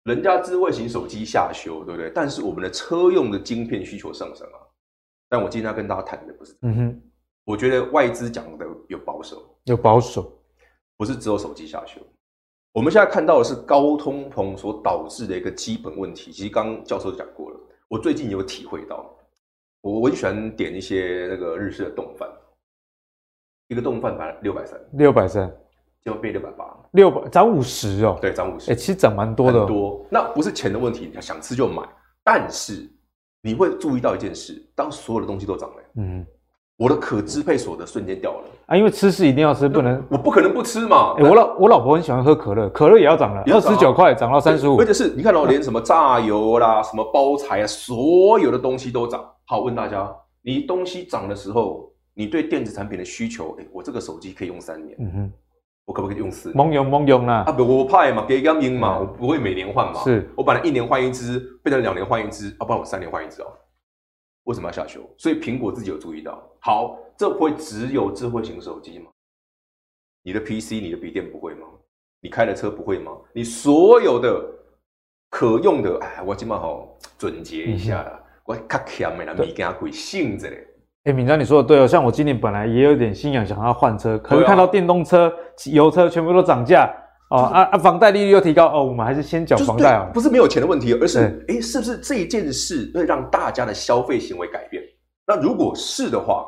[0.05, 2.11] 人家智慧型手机下修，对不对？
[2.13, 4.59] 但是我们的车用的晶片需求上升啊。
[5.29, 7.03] 但我今天要跟大家谈的不是，嗯哼，
[7.45, 10.37] 我觉得外资讲的有保守，有保守，
[10.97, 12.01] 不是只有手机下修。
[12.73, 16.33] 我们现在看到的是高通膨所导致的一个基本问题。
[16.33, 17.57] 其实刚刚教授讲过了。”
[17.87, 19.13] 我最近有体会到，
[19.81, 22.29] 我我就喜欢点一些那个日式的冻饭，
[23.69, 25.51] 一个冻饭买六百三，六百三，
[26.03, 31.83] 就变六百八，六百涨五十哦，对，涨五十，哎，其实涨蛮多的，多，那不是钱的问题，想吃就买，
[32.23, 32.89] 但是
[33.43, 36.27] 你会注意到一件事，当所有的东西都涨了，嗯。
[36.81, 38.75] 我的可支配所得瞬间掉了啊！
[38.75, 41.15] 因为吃是一定要吃，不能我不可能不吃嘛。
[41.19, 44.79] 欸、我老我老婆很喜欢喝可乐，可乐也要涨了，二十九块涨到三十五。
[44.81, 49.23] 而且是你看到、喔、连什么榨油啦、什么包材啊，所有的东西都涨。
[49.45, 50.11] 好，问大家，
[50.41, 55.33] 你东西涨的时候，你对电子产品的需求，哎、欸，我这个手机可以用三年，嗯哼，
[55.85, 56.57] 我可不可以用四年？
[56.57, 57.45] 蒙用蒙用啦！
[57.47, 60.01] 啊不，我怕嘛，给刚赢嘛，我不会每年换嘛。
[60.01, 63.49] 是，我本来一年换一支，变成两年换一支，啊，不然我三年换一支哦。
[64.45, 65.01] 为什么要下修？
[65.17, 66.43] 所以苹果自己有注意到。
[66.61, 69.11] 好，这会只有智慧型手机吗？
[70.23, 71.67] 你的 PC、你的笔电不会吗？
[72.21, 73.13] 你开的车不会吗？
[73.33, 74.45] 你所有的
[75.31, 78.11] 可用的，哎，我今晚好总结一下啦。
[78.15, 80.67] 嗯、我卡强没啦，米给他鬼性子嘞。
[81.05, 81.87] 哎，敏章你说的对哦。
[81.87, 85.33] 像我今年本来也有点心想想要换车，可是看到电动车、
[85.73, 86.93] 油车全部都涨价。
[87.31, 87.79] 哦啊啊！
[87.79, 90.11] 房贷利率又提高哦，我们还是先缴房贷啊。
[90.13, 94.83] 不是没有钱的问题，而是哎、欸，是不是这一件事会让大家的消费行为改变？
[95.25, 96.45] 那如果是的话，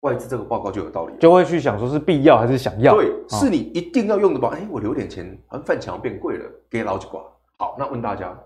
[0.00, 2.96] 外资这个报告就有道理，就会去想说是必要还是想要？
[2.96, 4.50] 对，是你一定要用的吧？
[4.52, 7.22] 哎、欸，我留点钱，好像饭钱要变贵了，给老几挂。
[7.58, 8.36] 好，那问大家，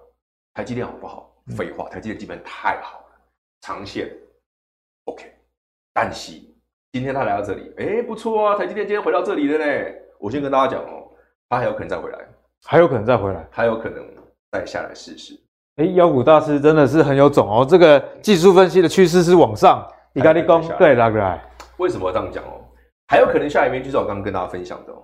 [0.52, 1.34] 台积电好不好？
[1.56, 3.16] 废话，台积电基本太好了，
[3.62, 4.08] 长线
[5.06, 5.24] OK。
[5.94, 6.32] 但是
[6.92, 9.94] 今天他来到这里，哎、欸，不错啊，台积电今天回到这里了呢。
[10.18, 10.99] 我先跟大家讲哦。
[11.50, 12.18] 他还有可能再回来，
[12.64, 14.02] 还有可能再回来，还有可能
[14.52, 15.38] 再下来试试。
[15.76, 17.66] 哎，妖股大师真的是很有种哦。
[17.68, 21.44] 这个技术分析的趋势是往上，你看你讲对拉过来？
[21.78, 22.64] 为什么要这样讲哦？
[23.08, 25.02] 还有可能下一面就是我刚刚跟大家分享的哦，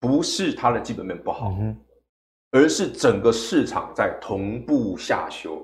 [0.00, 1.76] 不是它的基本面不好，嗯、
[2.52, 5.56] 而是整个市场在同步下修。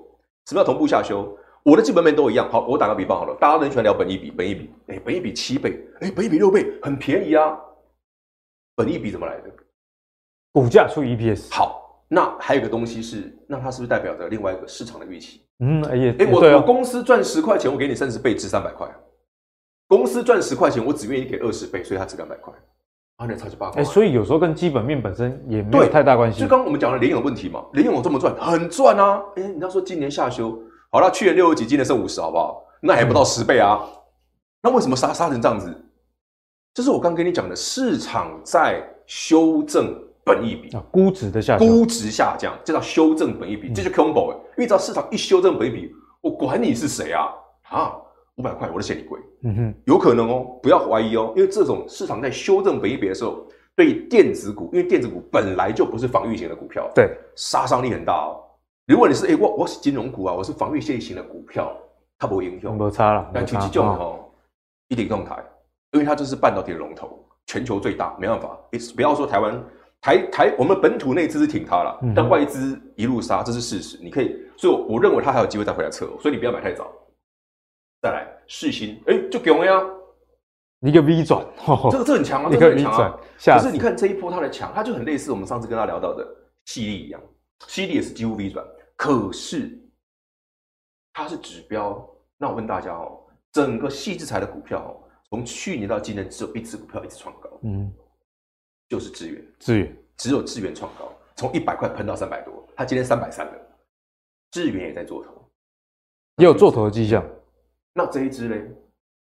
[0.46, 1.34] 什么叫同步下修？
[1.62, 2.46] 我的基本面都一样。
[2.50, 7.58] 好，我打个比方好了，大家都很喜欢聊本益比，本益比，哎，本益比七倍，哎，本益比六倍，很便宜啊。
[8.74, 9.50] 本益比怎么来的？
[10.58, 15.40] 股价除以 EPS，好，那还有一个东西是，那它是不是代表着另外一个市场的预期？
[15.60, 18.88] 嗯，哎呀，哎，我我公司赚十块钱，我给你三十倍，值三百块。
[19.86, 22.52] 公司赚十块钱，我只愿意给二十倍，所以它值两百块。
[23.18, 23.80] 啊，那超级八卦。
[23.80, 26.40] 哎，所以有时候跟基本面本身也没有太大关系。
[26.40, 29.22] 就刚刚我们讲的联咏的问题嘛，联友这么赚，很赚啊。
[29.36, 32.64] 哎，你要说今年下修，好了，去年六十几，今年剩五十，好不好？
[32.82, 33.78] 那还不到十倍啊。
[33.80, 33.88] 嗯、
[34.64, 35.72] 那为什么杀杀成这样子？
[36.74, 39.94] 这是我刚跟你讲的，市场在修正。
[40.28, 40.76] 本益比。
[40.76, 47.28] 啊，估值的下降，估值下降，这叫修正本益比，嗯、这就 combo 因为只要市场一修正本益比，我管你是谁啊？
[47.70, 47.96] 啊，
[48.36, 58.40] 五百块我都嫌你贵，嗯哼，有可能哦，不要怀疑哦，因为这种市场在修正本益比的时候，对电子股，因为电子股本来就不是防御型的股票，对，杀伤力很大哦。
[58.86, 61.76] 如果你是哎、欸，我我是金融股啊，我是防御线型的股票，
[62.18, 64.18] 它不会影响，没差了，但其实就哦，
[64.88, 65.36] 一定动台，
[65.92, 68.58] 因为它就是半导体的龙头，全球最大，没办法，
[68.96, 69.62] 不要说台湾。
[70.00, 73.98] 台台，我们本土内资是挺它了，嗯、但外资一路杀，这是事实。
[74.00, 76.92] 你可以，所以我认为它还有机会再回来测，所以你不要买太早。
[78.00, 79.82] 再来，世芯，哎、欸，就给我们呀，
[80.82, 81.44] 一个 V 转，
[81.90, 83.18] 这个这很强啊，这个很强啊。
[83.44, 86.24] 可是你看这一波它的强，它就很类似我们上次跟他聊到的
[86.64, 87.20] 矽力一样，
[87.66, 88.64] 矽力也是几乎 V 转，
[88.96, 89.76] 可是
[91.12, 92.08] 它是指标。
[92.36, 93.18] 那我问大家哦，
[93.50, 94.94] 整个矽智财的股票哦，
[95.28, 97.92] 从去年到今年只有一只股票一直创高，嗯。
[98.88, 103.52] 就是智源，智源只有智源创高，从一百块喷到三百多，它今天三百三了。
[104.50, 105.30] 智源也在做头，
[106.36, 107.22] 也有做头的迹象。
[107.92, 108.66] 那这一支嘞，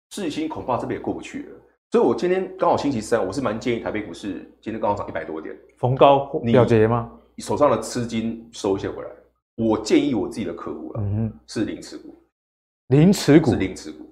[0.09, 1.59] 智新恐怕这边也过不去了。
[1.91, 7.11] 所以我今天刚好星期三，我是蛮建议台北股市今天刚好涨一百多点，逢高了结吗？
[7.35, 9.09] 你手上的资金收一些回来。
[9.55, 11.03] 我建议我自己的客户啊，
[11.45, 12.15] 是零持股，
[12.87, 14.11] 零持股是零持股，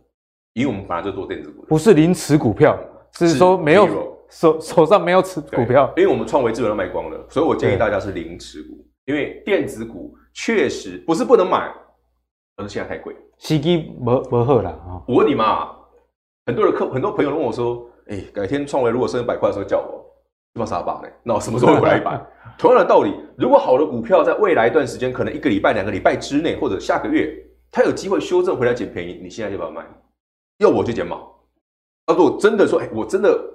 [0.54, 2.80] 因为我们本来就做电子股，不是零持股票，
[3.14, 4.11] 是说没有。
[4.32, 8.84] 手手上没有持股票，因为我们创维资源都卖光了，所以我建议大家是零持股。
[9.06, 11.70] 因为电子股确实不是不能买，
[12.56, 13.14] 而是现在太贵。
[13.40, 14.74] 时机不不好啦。
[15.08, 15.72] 我问你嘛，
[16.46, 20.06] 很多人客很多朋友问我说：“哎、欸，改天创维如果升一百块的时候叫我，
[20.54, 21.10] 你妈啥把呢？
[21.24, 22.16] 那我什么时候会回来一百？”
[22.58, 27.36] 同样的道理，如果好的股票在未来一段时间，可能一个礼拜、两个礼拜之内，或者下个月，
[27.72, 29.86] 它有机会修正回来捡便宜，你现在就把它卖，
[30.60, 31.18] 要我就捡嘛。
[32.08, 33.48] 如果真的说，哎、欸，我真的。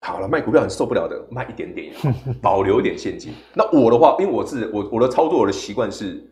[0.00, 1.92] 好了，卖股票很受不了的，卖一点点，
[2.40, 3.34] 保留一点现金。
[3.54, 6.26] 那我的话，因为我是我我的操作，我的习惯是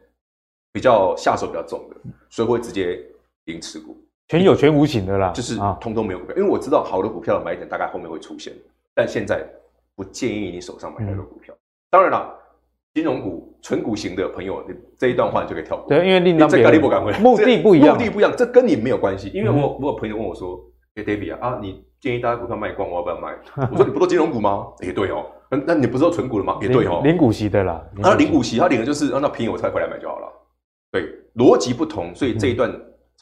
[0.72, 1.96] 比较下手比较重的，
[2.30, 2.98] 所以会直接
[3.44, 3.96] 零持股，
[4.28, 6.34] 全有全无形的啦，就是通通没有股票。
[6.36, 8.54] 因为我知道好的股票的买点大概后面会出现，
[8.94, 9.46] 但现在
[9.94, 11.54] 不建议你手上买太多股票。
[11.90, 12.34] 当然了，
[12.94, 15.88] 金融股、纯股型的朋友，你这一段话你就可以跳过。
[15.88, 16.72] 对，因为另当别论。
[16.72, 19.30] 这目的不一样，目的不一样，这跟你没有关系。
[19.34, 20.58] 因为我我有朋友问我说
[20.96, 23.34] ：“哎，David 啊，啊，你建议大家股票卖光，我要不要卖？”
[23.70, 25.26] 我说：“你不做金融股吗？” 也对哦。
[25.50, 26.58] 那那你不是做纯股了吗？
[26.60, 27.00] 也对哦。
[27.02, 27.82] 领股息的啦。
[28.02, 30.32] 啊，领股息，他领的就是让那便宜我才回来买就好了。
[30.92, 32.70] 对，逻辑不同，所以这一段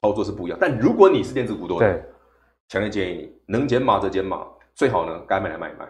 [0.01, 0.59] 操作是不一样。
[0.61, 2.05] 但如果你是电子股多的，
[2.68, 5.87] 强烈建议你能减码则减码，最好呢该卖来卖一卖。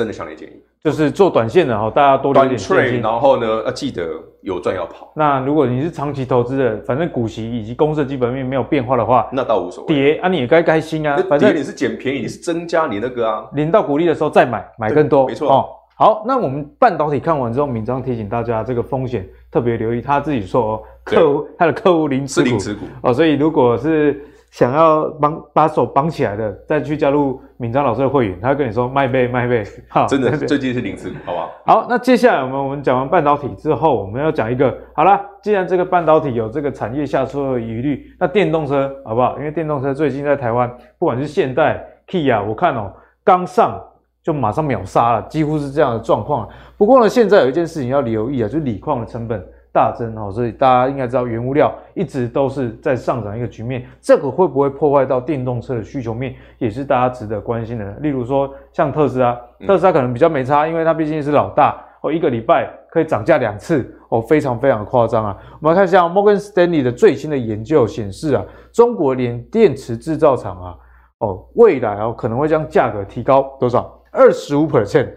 [0.00, 3.02] 真的强烈建议，就是做短线的哈，大家多留点现金。
[3.02, 4.08] 然后呢，要记得
[4.40, 5.12] 有赚要跑。
[5.14, 9.94] 那如果你是长期投资的，反正股息以及公司的基本面没有变化的话，那倒无所谓。
[9.94, 11.22] 跌啊，你也该开心啊。
[11.28, 15.26] 反正你是捡便宜，你是增加你那个啊，领到股利的时候再买，买更多。
[15.26, 15.68] 没错哦。
[15.94, 20.00] 好，那我们半导体看完之后，敏章提醒大家这个风险特别留意。
[20.00, 22.56] 他自己说，客户他的客户零持股
[23.02, 24.24] 哦，所以如果是。
[24.50, 31.50] 想要绑把手绑起来的，再去加入敏章老师的会员，他会跟你说卖呗卖呗， 好，真的最近是零持股，好不好？
[31.64, 39.38] 好，那接下来我们我们讲完半导体之后，我们要讲一个，好啦，既然这个半导体有这个产业下修的疑虑，那电动车好不好？
[39.38, 42.92] 因为电动车最近在台湾，不管是现代、Kia，我看哦，
[43.22, 43.80] 刚上
[44.20, 46.48] 就马上秒杀了，几乎是这样的状况。
[46.76, 49.40] 不过呢，现在有一件事情要留意啊，就是锂矿的成本。
[49.72, 57.90] 大增哦，所以大家应该知道，原物料一直都是在上涨一个局面，这个会不会破坏到电动车的需求面，也是大家值得关心的。
[58.00, 65.36] 例如说，像特斯拉，特斯拉可能比较没差，因为它毕竟是老大哦，一个礼拜可以涨价两次哦，非常非常夸张啊。
[65.60, 70.74] 我们来看一下 Morgan Stanley 的最新的研究显示啊，中国连电池制造厂啊，
[71.18, 73.96] 哦，未来哦可能会将价格提高多少？
[74.10, 75.10] 二十五 percent，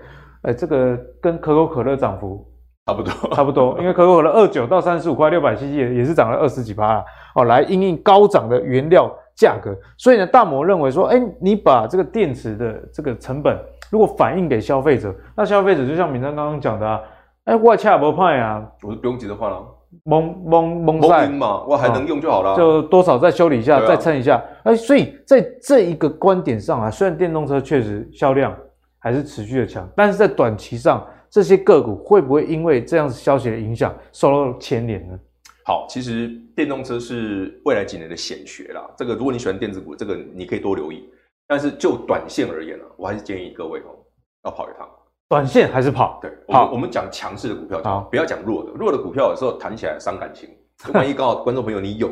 [0.44, 2.46] 哎，这个跟可口可乐涨幅。
[2.86, 7.04] 差不多，差不多，因为可口可乐二九到三十五块六百 cc 也也是涨了二十几趴啊，
[7.34, 13.58] 哦，来因应高涨的原料价格，所以呢，大摩认为说，哎、欸，你把这个电池的这个成本
[13.90, 17.00] 如果反映给消费者，那消费者就像敏章刚刚讲的啊，
[17.46, 19.66] 哎、欸，我恰不派啊，我就不用急着换了，
[20.04, 28.54] 蒙蒙蒙塞嘛，我还能用就好了、啊，就多少再修理一下，啊、再蹭一下，哎、欸，所以在这一个观点上啊，虽然电动车确实销量
[29.00, 31.02] 还是持续的强，但是在短期上。
[31.34, 35.20] 这些个股会不会因为这样子消息的影响受到牵连呢？
[35.66, 38.88] 好，其实电动车是未来几年的显学啦。
[38.96, 41.10] 这个如果你喜欢电子股，这个你可以多留意。
[41.48, 43.98] 但是就短线而言呢，我还是建议各位哦，
[44.44, 44.88] 要跑一趟。
[45.28, 46.20] 短线还是跑？
[46.22, 48.70] 对，好，我们讲强势的股票，好，不要讲弱的。
[48.74, 50.48] 弱的股票有时候谈起来伤感情。
[50.94, 52.12] 万一刚好观众朋友你有，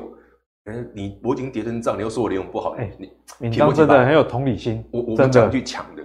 [0.96, 4.84] 你我已经跌成这样，你又说我利用不好，哎，你闵漳真的很有同理心。
[4.92, 6.02] 我我们讲一句强的，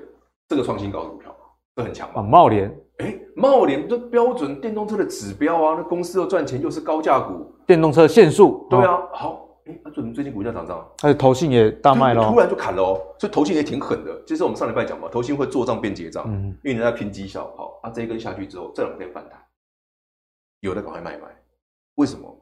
[0.49, 1.35] 这个创新高的股票，
[1.77, 2.21] 这很强吧？
[2.21, 2.71] 贸联。
[2.99, 10.79] 哎，茂联这标准电动车的指标啊，那公司又赚钱，又是高价股，电动车限速，对啊，好，哎，那怎么最近股价涨涨？
[11.03, 14.23] 而且投信也大卖了，突然就砍了哦，所以投信也挺狠的。
[14.27, 19.39] 其实我们上礼拜讲嘛，投信会做账变结账，嗯，因为人家拼绩效，好，啊，这一根下去之后，这两天反弹，
[20.61, 21.25] 有的赶快卖卖，
[21.97, 22.35] 为什么？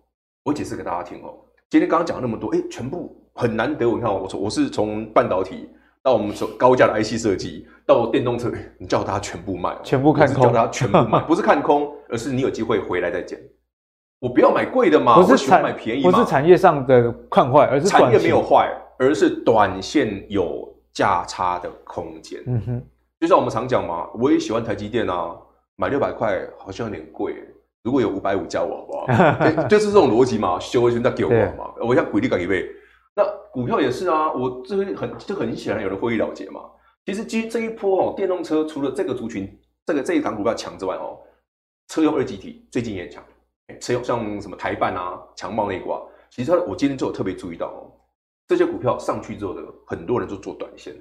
[0.44, 1.34] 我解释给大家听哦。
[1.68, 3.88] 今天刚刚讲了那么多，哎，全部很难得。
[3.88, 5.68] 我看我从我是从半导体。
[6.04, 13.40] 到我们说高价的 IC 设计，到电动车， 你叫他全部卖，喔，全部看空，叫他全部卖， 不是看空，而是你有机会回来再捡。
[14.20, 22.38] 我不要买贵的嘛，不是产买便宜嘛，不是产业上的看坏，而是产业没有坏，而是短线有价差的空间。
[22.46, 22.82] 嗯哼，
[23.20, 25.34] 就像我们常讲嘛，我也喜欢台积电啊，
[25.76, 27.34] 买六百块好像有点贵，
[27.82, 29.64] 如果有五百五加我好不好？
[29.68, 32.68] 就是这种逻辑嘛，修一修再给我嘛，我想鼓励给一倍。
[33.16, 36.60] 那股票也是啊，我这边很就很显然有人会议了结嘛。
[37.06, 39.48] 其实基这一波哦，电动车除了这个族群，
[39.86, 41.18] 这个这一档股票强之外哦，
[41.88, 43.22] 车用二极体最近也强，
[43.80, 47.92] 车用像什么台办啊、强茂那一挂，其实它我今天就有特别注意到哦，
[48.48, 50.94] 这些股票上去之后的很多人就做短线，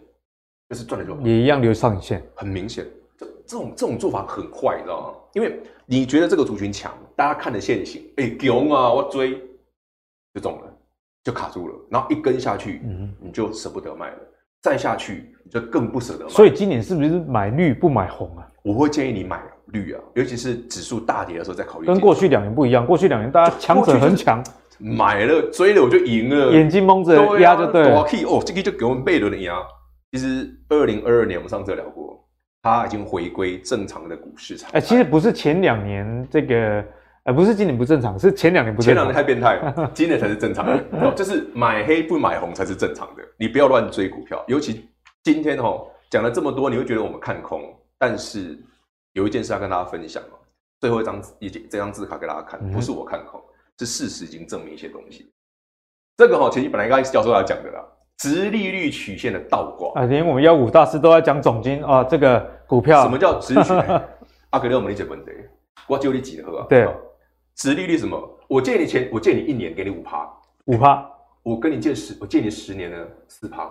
[0.70, 2.86] 就是赚了就也一样留上影线，很明显，
[3.18, 5.20] 这这种这种做法很快，你知道吗？
[5.34, 9.41] 因为你觉得这个族群强，大家看的线型，哎，强啊，我追
[10.34, 10.72] 就中了。
[11.24, 14.17] 就卡住了，然后一根下去，嗯，你就舍不得卖了。
[14.61, 16.30] 再下去，你就更不舍得卖。
[16.30, 18.47] 所以今年是不是买绿不买红啊？
[18.63, 21.88] 我会建议你买绿啊，尤其是指数大跌的时候再考虑。
[21.88, 24.43] 跟过去两年不一样，过去两年大家强者很强，
[24.80, 28.01] 买了追了我就赢了，眼睛蒙着压就对了。
[28.01, 29.55] 哦，这个就给我们贝伦的压。
[30.11, 32.26] 其实二零二二年我们上次聊过，
[32.61, 34.69] 它已经回归正常的股市场。
[34.74, 36.84] 哎，其实不是前两年这个。
[37.26, 38.95] 呃，不是今年不正常，是前两年不正常。
[38.95, 41.11] 前两年太变态了， 今年才是正常的。
[41.15, 43.24] 就是买黑不买红才是正常的。
[43.38, 44.89] 你不要乱追股票，尤其
[45.24, 47.61] 今天哦讲了这么多，你会觉得我们看空。
[47.97, 48.59] 但是
[49.13, 50.36] 有一件事要跟大家分享哦，
[50.82, 53.41] 最后一张一这张字卡给大家看，不是我看空，
[53.80, 55.32] 是事实已经证明一些东西。
[56.17, 57.82] 这个哈，前期本来刚才教授要讲的啦，
[58.17, 63.99] 直利率曲线的倒挂啊，连我们幺五大师都在讲总金啊，这个股票什么叫殖利率？
[64.51, 65.32] 阿格列我们理解问题。
[65.88, 66.65] 我就你几何啊？
[66.69, 66.88] 对，
[67.56, 68.38] 殖利率什么？
[68.47, 70.32] 我借你钱，我借你一年，给你五趴，
[70.66, 71.10] 五趴。
[71.43, 72.97] 我跟你借十，我借你十年呢，
[73.28, 73.70] 四趴，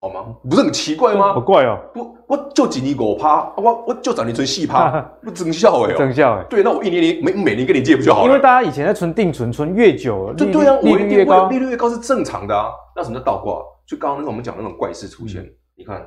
[0.00, 0.36] 好吗？
[0.48, 1.32] 不是很奇怪吗？
[1.32, 1.78] 好怪哦！
[1.94, 6.44] 我我就几年五趴，我我就找你存四趴，不增效哎，增效哎。
[6.50, 8.26] 对，那我一年年每每年跟你借不就好了？
[8.26, 12.72] 因为大家以前在存定存，存越久，就对啊，利率越高，利率越高是正常的啊。
[12.96, 13.62] 那什么叫倒挂？
[13.86, 16.04] 就刚刚那个我们讲的那种怪事出现，嗯、你看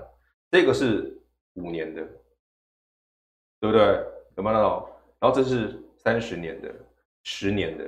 [0.51, 1.17] 这个是
[1.53, 2.01] 五年的，
[3.61, 3.82] 对不对？
[4.36, 4.89] 有没有看到？
[5.22, 6.73] 然后这是三十年的、
[7.23, 7.85] 十年的，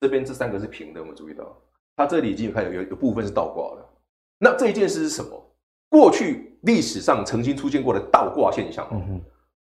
[0.00, 1.56] 这边这三个是平的，我们注意到？
[1.96, 3.90] 它这里已经有看有有有部分是倒挂了。
[4.38, 5.40] 那这一件事是什么？
[5.88, 9.20] 过去历史上曾经出现过的倒挂现象，嗯哼，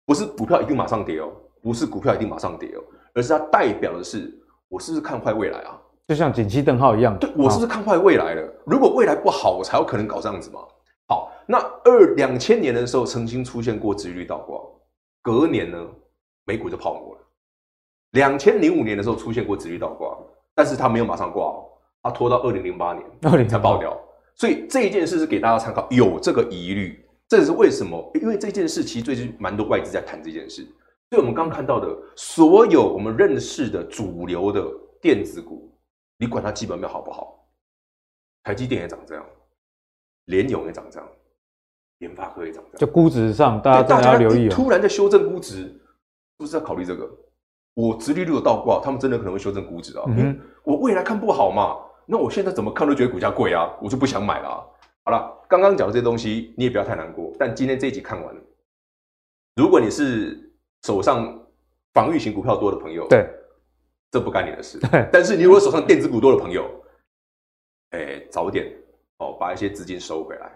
[0.04, 1.30] 不是股票一定马上跌哦，
[1.62, 2.82] 不是股票一定马上跌哦，
[3.14, 4.36] 而是它代表的是
[4.68, 5.80] 我是不是看坏未来啊？
[6.09, 8.52] 就像景气灯号一样，对，我是不是看坏未来了？
[8.66, 10.61] 如果未来不好，我才有可能搞这样子嘛。
[11.06, 14.61] 好，那二两千年的时候曾经出现过殖利率倒挂，
[15.22, 15.86] 隔年呢，
[16.44, 17.20] 美股就泡沫了。
[18.12, 20.16] 两千零五年的时候出现过殖利率倒挂，
[20.54, 21.64] 但是它没有马上挂哦。
[22.00, 24.00] 它拖到二零零八年才爆掉，
[24.36, 28.11] 所以这一件事是给大家参考，有这个疑虑，这是为什么？
[28.14, 30.62] 因为这件事其实最近蛮多外资在谈这件事，
[31.11, 34.64] 所以我们刚刚看到的所有我们认识的主流的
[35.02, 35.76] 电子股，
[36.18, 37.44] 你管它基本面好不好，
[38.44, 39.26] 台积电也长这样，
[40.26, 41.09] 联咏也长这样，
[41.98, 45.80] 联发科也长这样，就估值上大家大家要留意，突然在修正估值，是
[46.38, 47.11] 不是在考虑这个？
[47.79, 50.05] 我殖利率有倒挂，他们真的可能会修正估值啊？
[50.09, 51.76] 嗯，我未来看不好嘛？
[52.07, 54.66] 那我现在怎么看都觉得股价贵啊，我就不想买了啊。
[55.05, 57.33] 好了，刚刚讲的这些东西你也不要太难过。
[57.39, 58.41] 但今天这一集看完了，
[59.55, 60.53] 如果你是
[60.83, 61.41] 手上
[61.95, 63.31] 防御型股票多的朋友，对，
[64.11, 64.81] 这不干你的事。
[65.12, 66.68] 但是你如果手上电子股多的朋友，
[67.91, 68.66] 哎、欸，早点
[69.18, 70.51] 哦，把一些资金收回来，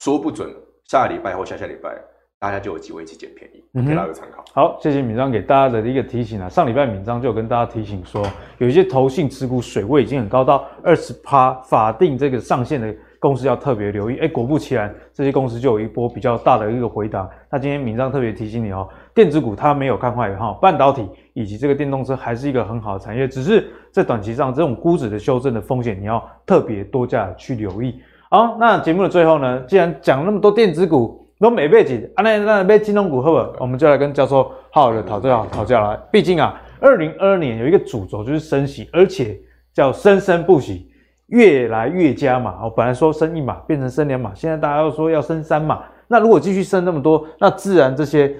[0.00, 0.52] 说不准
[0.86, 2.02] 下个礼拜或下下礼拜。
[2.44, 4.44] 大家就有机会去捡便宜，给大家参考。
[4.52, 6.46] 好，谢谢敏章给大家的一个提醒啊。
[6.46, 8.22] 上礼拜敏章就有跟大家提醒说，
[8.58, 14.18] 有一些投信持股水位已经很高到二十趴法定这个上限的公司要特别留意。
[14.18, 17.26] 哎，果不其然，这些公司就有一波比较大的一个回档。
[17.50, 27.98] 那今天敏章特别提醒你哦，电子股它没有看坏哈，半导体以及这个电动车还是一个很好的产业，只是在短期上这种估值的修正的风险，你要特别多加去留意。
[28.28, 31.23] 好，那节目的最后呢，既然讲了那么多电子股。
[31.44, 33.52] 都没背景，啊，那那背金融股好不好？
[33.58, 35.94] 我们就来跟教授好好的讨教讨教了。
[36.10, 39.38] 毕竟啊，二零二二年有一个主轴就是升息，而且
[39.70, 40.90] 叫生生不息，
[41.26, 42.64] 越来越加码。
[42.64, 45.84] 我本来说升一码变成升两码，现在大家又说要升三码。
[46.08, 48.34] 那如果继续升那么多，那自然这些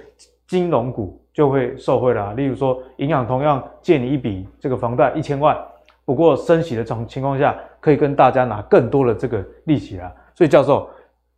[0.48, 2.32] 金融股就会受惠啦。
[2.34, 5.54] 例如说，银行同样借你一笔这个房贷一千万，
[6.06, 10.10] 不过升息的这种情况下，可以跟大家拿更多的这个利息啦。
[10.34, 10.88] 所以教授。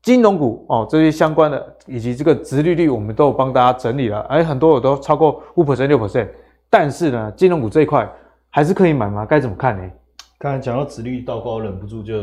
[0.07, 6.29] 金融股哦，这些相关的以及这个殖利率，我们都有帮大家整理了，哎，很多我都超过五 percent 六 percent，
[6.71, 8.09] 但是呢，金融股这一块
[8.49, 9.27] 还是可以买吗？
[9.27, 9.91] 该怎么看呢？
[10.39, 12.23] 刚才讲到殖利率倒挂，我忍不住就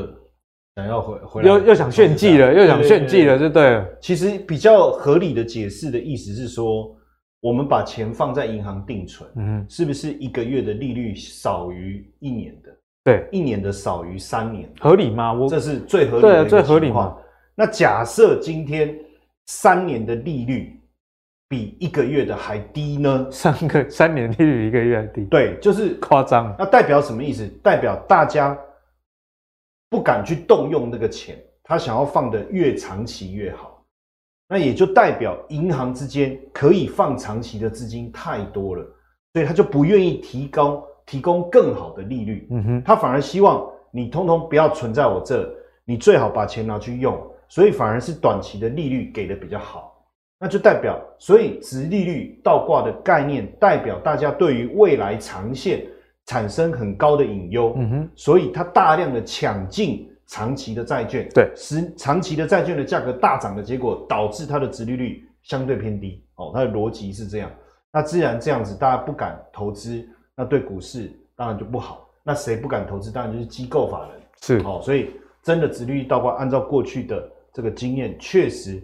[0.78, 3.86] 想要回回来，又又想炫技了，又想炫技了，对不对？
[4.00, 6.90] 其实比较合理的解释的意思是说，
[7.42, 12.70] 我们把钱放在银行定存，嗯，是不是一个月的利率少于一年的？
[13.04, 15.34] 对，一年的少于三年，合理吗？
[15.34, 17.14] 我这是最合理的，对，最合理吗？
[17.56, 18.98] 那假设今天
[19.46, 20.80] 三年的利率
[21.48, 23.28] 比一个月的还低呢？
[23.32, 25.26] 三个三年利率一个月还低？
[25.26, 26.56] 对，就是夸张。
[26.58, 27.48] 那代表什么意思？
[27.62, 28.58] 代表大家
[29.90, 33.86] 不敢去动用那个钱，他想要放的越长期越好。
[34.50, 38.84] 那也就代表银行之间可以放长期的资金太多了，
[39.34, 42.48] 所以他就不愿意提高提供更好的利率。
[42.52, 45.48] 嗯哼，他反而希望你通通不要存在我这，
[45.86, 47.20] 你最好把钱拿去用。
[47.48, 50.04] 所以反而是短期的利率给的比较好，
[50.40, 55.86] 那就代表，所以殖利率倒挂的概念，代表大家对于未来长线
[56.26, 67.50] 产生很高的隐忧，嗯哼，所以它大量的抢进长期的债券，对，使长期的债券的价格大涨的结果，导致它的殖利率相对偏低，哦，它的逻辑是这样，
[67.92, 73.12] 那自然这样子大家不敢投资，那对股市当然就不好，那谁不敢投资？
[73.12, 77.30] 当然就是机构法人，是，哦，所以真的殖利率倒挂，按照过去的。
[77.54, 78.82] 这个经验确实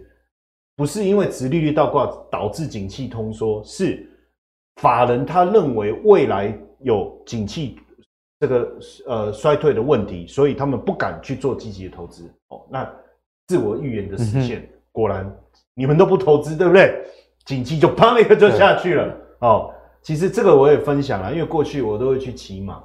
[0.76, 4.08] 不是因为直利率倒挂导致景气通缩，是
[4.76, 7.78] 法人他认为未来有景气
[8.38, 12.24] 这个呃衰退的问题，所以他们不敢去做积极的投资。
[12.48, 12.90] 哦，那
[13.48, 15.30] 自我预言的实现，嗯、果然
[15.74, 17.04] 你们都不投资，对不对？
[17.44, 19.16] 景气就 砰一个就下去了。
[19.40, 22.82] 哦，其实这个我也分享了，因为过去我都会去骑马。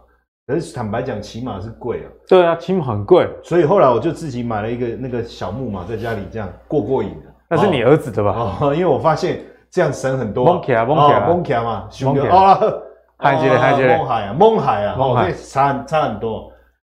[0.48, 2.08] 可是坦白讲，骑马是贵啊。
[2.28, 7.34] 对啊，骑马很贵，所以后来我就自己买了一个那个小木马，在家里这样过过瘾的。
[7.50, 8.58] 那是你儿子的吧？
[8.62, 10.46] 哦， 因为我发现这样省很多。
[10.46, 12.84] 蒙起啊，蒙起啊，蒙起嘛，蒙起哦，
[13.18, 16.52] 海杰，海杰，蒙海啊，蒙海啊，哦，这差差很多。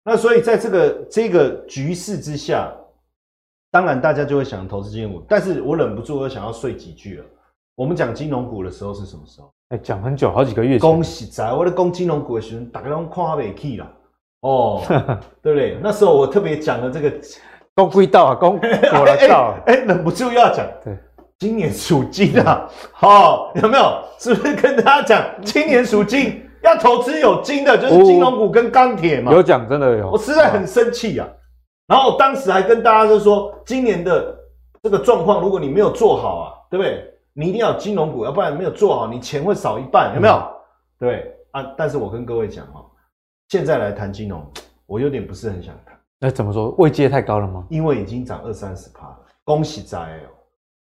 [0.05, 2.73] 那所以在这个这个局势之下，
[3.71, 7.25] 当然大家就会想投资金融股，但是我忍不住又想要说几句了。
[7.77, 9.53] 我们讲金融股的时候是什么时候？
[9.69, 10.81] 哎，讲很久，好几个月前。
[10.81, 13.87] 恭喜仔，我在讲金融股的时候，大家都看不起啦。
[14.41, 14.83] 哦，
[15.43, 15.79] 对不对？
[15.83, 17.13] 那时候我特别讲了这个，
[17.75, 19.55] 公归道啊，公果然道。
[19.67, 20.67] 哎，忍不住又要讲。
[20.83, 20.97] 对，
[21.39, 24.03] 今年属金啊，好，有没有？
[24.19, 29.33] 是不是跟大家讲，今年属金要投资有金的，就是金融股跟钢铁嘛？
[29.33, 30.11] 有讲，真的有。
[30.11, 31.29] 我实在很生气啊。
[31.89, 34.35] 然后我当时还跟大家就说，今年的
[34.83, 37.13] 这个状况，如果你没有做好啊，对不对？
[37.39, 40.35] 你一定要有金融股，要不然没有做好，你钱会少一半，有没有？
[40.37, 40.49] 嗯、
[40.99, 42.83] 对啊，但是我跟各位讲哈，
[43.51, 44.43] 现在来谈金融，
[44.87, 45.95] 我有点不是很想谈。
[46.19, 46.71] 那怎么说？
[46.79, 47.67] 位阶太高了吗？
[47.69, 50.19] 因为已经涨二三十趴了，恭喜在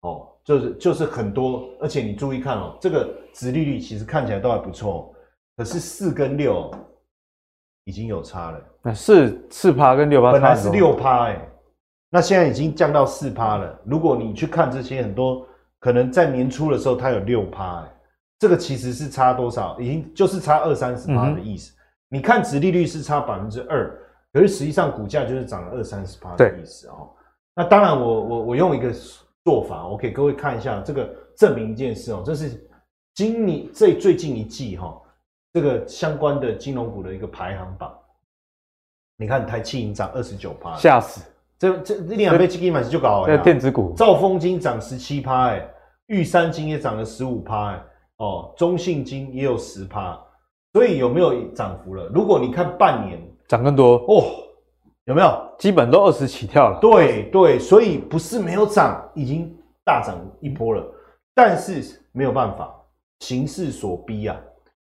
[0.01, 5.15] 哦，哦，就是就是很多，而且你注意看哦，这个殖利率其实看起来都还不错，
[5.57, 6.69] 可是四跟六
[7.85, 8.61] 已经有差了。
[8.83, 11.41] 那四四趴跟六趴，本来是六趴哎，
[12.11, 13.79] 那现在已经降到四趴了。
[13.85, 15.47] 如果你去看这些很多。
[15.83, 17.93] 可能在年初的时候，它有六趴，哎，
[18.39, 19.77] 这个其实是差多少？
[19.81, 21.73] 已经就是差二三十趴的意思。
[21.73, 21.77] 嗯、
[22.09, 23.91] 你看，殖利率是差百分之二，
[24.33, 27.11] 可是实际上股价就是涨了二三十趴的意思哦。
[27.57, 28.95] 那当然我，我我我用一个
[29.45, 32.65] 做法，我给各位看一下，这个证明一件事哦，这是
[33.17, 34.97] 今年最最近一季哈，
[35.53, 37.93] 这个相关的金融股的一个排行榜。
[39.17, 41.21] 你看，台企银涨二十九趴，吓死！
[41.59, 45.65] 这这这两倍基金买就搞了，电子股，兆丰金涨十七趴，哎，
[46.07, 47.85] 玉山金也涨了十五趴，哎，
[48.19, 50.19] 哦，中信金也有十趴，
[50.73, 52.07] 所以有没有涨幅了？
[52.15, 54.25] 如果你看半年，涨更多哦，
[55.05, 55.55] 有没有？
[55.59, 56.79] 基本都二十起跳了。
[56.81, 60.85] 对对，所以不是没有涨，已经大涨一波了，
[61.35, 62.75] 但是没有办法，
[63.21, 64.41] 形势所逼啊，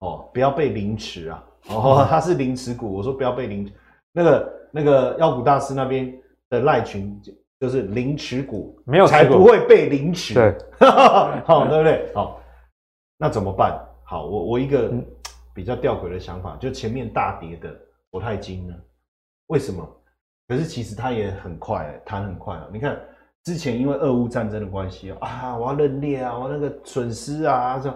[0.01, 3.71] 哦，不要被凌迟啊，哦， 它是凌迟股，我说不要被凌，
[4.13, 6.17] 那个那个妖股大师那边。
[6.51, 7.21] 的赖群
[7.61, 10.35] 就是零持股，没有才不会被凌迟。
[10.35, 10.57] 对，
[11.45, 12.13] 好，对不对？
[12.15, 12.41] 好，
[13.17, 13.79] 那怎么办？
[14.05, 14.93] 好，我我一个
[15.53, 17.75] 比较吊诡的想法，就前面大跌的
[18.11, 18.75] 国泰金呢？
[19.49, 19.85] 为什么？
[20.47, 22.67] 可是其实它也很快，弹很快啊！
[22.73, 22.99] 你看
[23.45, 27.93] 之前因为俄乌战争的关系啊，我要认列啊，我那个损失啊，这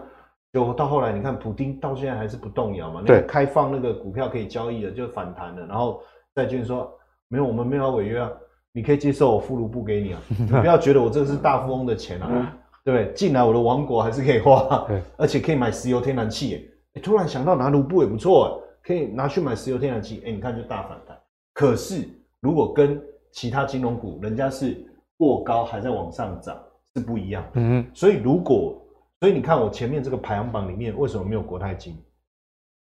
[0.53, 3.03] 就到后来你看普丁到现在还是不动摇嘛？
[3.07, 6.03] 对，开放那个股票可以交易了，就反弹了，然后
[6.35, 6.93] 债券说。
[7.29, 8.31] 没有，我们没有要违约啊！
[8.75, 10.20] 你可以接受我付卢布给你啊！
[10.29, 13.12] 你不要觉得我这个是大富翁的钱啊，对不对？
[13.12, 14.87] 进来我的王国还是可以花，
[15.18, 17.01] 而且可以买石油天然气耶！
[17.03, 21.14] 突然想到拿卢布也不错，可以拿去买石油天然气，哎，你看就大反弹。
[21.53, 22.09] 可是
[22.41, 22.99] 如果跟
[23.31, 24.75] 其他金融股，人家是
[25.18, 26.57] 过高还在往上涨，
[26.97, 27.45] 是不一样。
[27.53, 28.83] 嗯，所以如果，
[29.20, 31.95] 所以你看我前面这个排行榜里面为什么没有国泰金？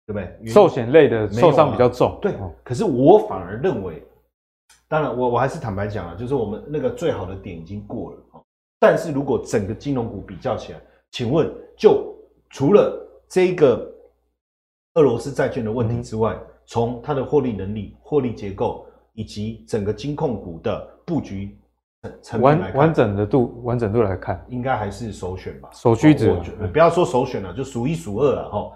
[0.06, 0.52] 对不对？
[0.52, 2.20] 寿险类的受伤比较重。
[2.22, 2.34] 对，
[2.66, 4.04] 可是我反而认为。
[4.90, 8.18] 当然我，我我还是坦白讲啊，就是我们那个最好的点已经过了。
[8.80, 10.82] 但是如果整个金融股比较起来，
[11.12, 12.12] 请问，就
[12.50, 12.92] 除了
[13.28, 13.88] 这个
[14.96, 16.36] 俄罗斯债券的问题之外，
[16.66, 21.56] 从、嗯、它的获利能力、获利结构以及整个金控股的布局
[22.24, 25.70] 成完完整的度、完整度来看，应该还是首选吧？
[25.72, 26.34] 首屈一指，
[26.74, 28.72] 不要说首选了，就数一数二了哈。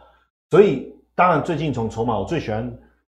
[0.52, 2.72] 所以，当然最近从筹码，我最喜欢。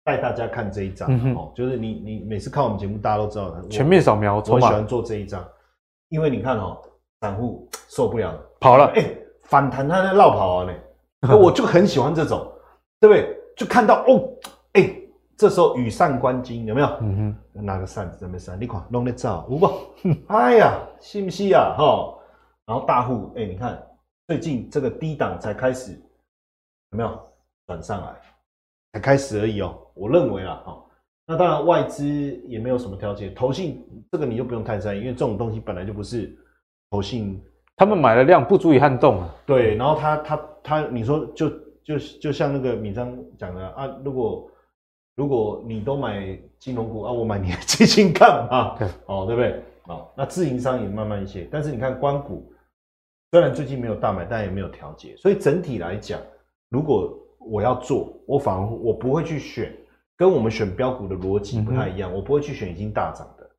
[0.05, 4.37] 带大家看这一张哦，就是你你每次看我们节目，大家都知道的全面扫描。
[4.37, 5.43] 我喜欢做这一张，
[6.11, 6.79] 因为你看哦，
[7.23, 10.79] 散户受不了了跑了，哎、欸，反弹他在绕跑啊嘞，
[11.35, 12.47] 我就很喜欢这种，
[13.01, 13.35] 对不对？
[13.57, 14.29] 就看到哦，
[14.75, 16.87] 哎、欸，这时候羽扇纶巾有没有？
[17.01, 19.71] 嗯哼，拿个扇子在那扇，你看弄得照，有不？
[20.29, 21.75] 哎呀，信不信啊？
[21.79, 22.15] 哈，
[22.67, 23.83] 然后大户，哎、欸，你看
[24.27, 25.93] 最近这个低档才开始
[26.91, 27.19] 有没有
[27.67, 28.13] 转上来？
[28.95, 30.85] 才开始而已哦，我认为啊，哈，
[31.27, 32.07] 那当然外资
[32.47, 36.33] 也没有什么调节，投信这个你就不用太在意，因为这种东西本来就不是
[36.91, 37.43] 投信，
[37.75, 39.35] 他们买的量不足以撼动啊。
[39.45, 41.51] 对，然后他他他，你说就
[41.83, 44.49] 就就像那个米章讲的啊，如果
[45.17, 48.77] 如果你都买金融股啊，我买你的基金干嘛？
[48.79, 49.61] 对，哦，对不对？
[49.89, 52.49] 哦，那自营商也慢慢一些，但是你看官股
[53.33, 56.21] 虽然最近没有大买，但也没有调节，所以整体来讲，
[56.69, 57.13] 如果
[57.47, 59.75] 我要做，我反而我不会去选，
[60.17, 62.13] 跟我们选标股的逻辑不太一样。
[62.13, 63.51] 嗯、我不会去选已经大涨的。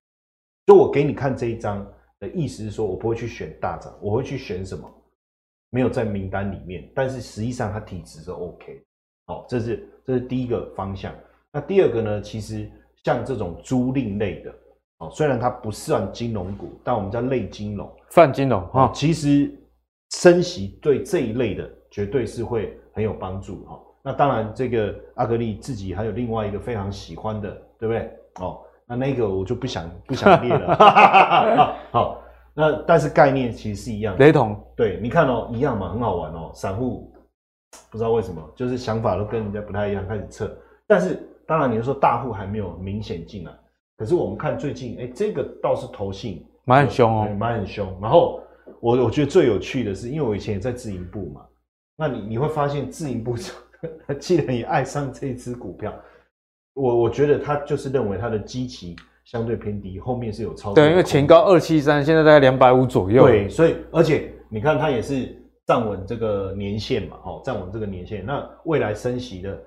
[0.65, 1.85] 就我给你看这一张
[2.19, 4.89] 的意思是说，我不会去选大涨，我会去选什么？
[5.69, 8.83] 没有在名单里面，但是实际上它体质是 OK。
[9.27, 11.13] 好，这是这是第一个方向。
[11.51, 12.21] 那第二个呢？
[12.21, 12.69] 其实
[13.03, 14.53] 像这种租赁类的，
[14.97, 19.51] 哦，虽然它不算金融股，但我们叫类金融、泛金融啊，其实。
[20.11, 23.79] 升息对这一类的绝对是会很有帮助哈。
[24.01, 28.11] 那当然，这个阿格力自己还有另外一个非常喜欢的，对不对？
[28.39, 30.75] 哦，那那个我就不想 不想列了。
[31.91, 32.21] 好，
[32.53, 34.59] 那但是概念其实是一样的，雷同。
[34.75, 36.51] 对，你看哦，一样嘛，很好玩哦。
[36.53, 37.11] 散户
[37.91, 40.57] 不知道为什么，就是想法都跟人家不太一样，开始测。
[40.87, 43.51] 但是当然，你说大户还没有明显进来，
[43.97, 47.91] 可是我们看最近，哎，这个倒是投信蛮很凶哦，蛮很凶。
[47.99, 48.39] 然后
[48.79, 51.41] 我我觉得最有趣的是，因为我以前也在自营部嘛，
[51.97, 53.35] 那你你会发现自营部。
[54.07, 55.93] 他 既然也爱上这只股票，
[56.73, 63.27] 我我觉得他就是认为他的基期相对偏低，后面是有超对，因为前高二七三，现在大概两百五左右。
[63.27, 65.37] 对，所以而且你看，他也是
[65.67, 69.61] 站稳这个年限嘛，哦，站稳这个年限，那未来升息的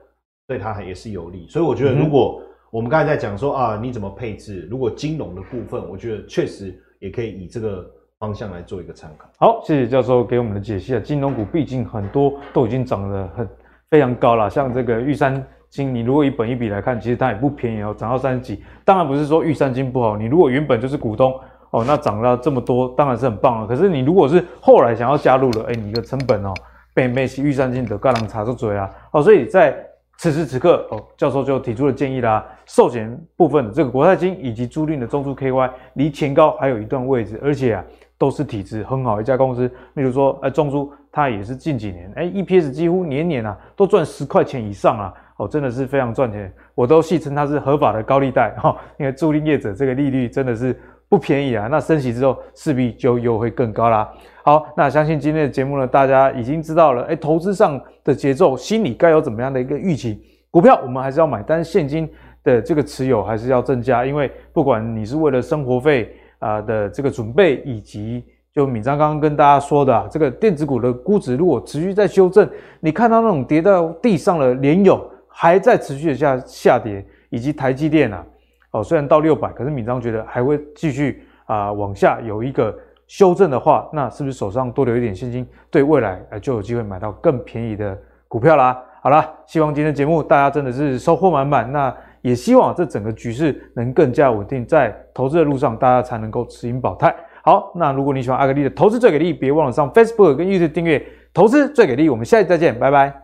[0.49, 1.47] 对他也是有利。
[1.49, 4.66] 所以我觉得，如果我们刚才在讲说啊，你怎么配置？
[4.68, 7.89] 如果金融的部分，我觉得确实也可以以这个
[8.19, 9.29] 方向来做一个参考。
[9.39, 11.01] 好，谢谢教授给我们的解析啊。
[11.01, 13.49] 金融股毕竟很多都已经涨得很。
[13.91, 18.62] 非常高了，像这个玉山金，你如果以本一比来看，其实它也不便宜哦，涨到三十几。
[18.85, 21.33] 当然不是说玉山金不好，你如果原本就是股东
[21.71, 23.66] 哦，那涨到这么多，当然是很棒了。
[23.66, 26.53] 可是你如果是后来想要加入了，哎，你的成本哦，
[26.93, 29.75] 被没起玉山金的高浪查出嘴啊，哦，所以在
[30.19, 37.83] 此时此刻哦，教授就提出了建议啦，寿险部分的这个国泰金以及租赁的中租 KY 离前高还有一段位置，而且啊。
[38.19, 50.77] 都是体质很好一家公司，例如说，哎，中租它也是近几年，哎，EPS 几乎年年啊都赚十块钱以上啊，哦，真的是非常赚钱，我都戏称它是合法的高利贷哈，因为租赁业者这个利率真的是
[51.09, 54.11] 不便宜啊，那升息之后势必就又会更高啦。
[54.43, 60.21] 好，那相信今天的节目呢，大家已经知道了，哎，投资上的节奏，心里该有怎么样的一个预期？
[60.51, 62.11] 股票我们还是要买，但是现金
[62.43, 66.12] 的这个持有还是要增加，因为不管你是为了生活费。
[66.39, 68.24] 啊的这个准备，以及
[68.55, 72.49] 就敏章刚刚跟大家说的啊，这个电子股的估值如果持续在修正，
[72.80, 78.24] 你看到那种跌到地上的联友还在持续的下下跌，以及台积电啊，
[78.72, 82.76] 哦虽然到六百，可是敏章觉得还会继续啊往下有一个
[83.07, 88.80] 修正的话，那是不是手上多留一点现金，对未来呃就有机会买到更便宜的股票啦？
[89.01, 91.70] 好啦，希望今天节目大家真的是收获满满。
[91.70, 91.95] 那。
[92.29, 97.14] 也希望这整个局势能更加稳定，在投资的路上，大家才能够持盈保泰。
[97.43, 101.03] 好，那如果你喜欢阿格力的投资最给力，别忘了上 Facebook 跟 YouTube 订阅
[101.33, 102.11] 投资最给力。
[102.11, 103.22] 我们下期再见，拜拜。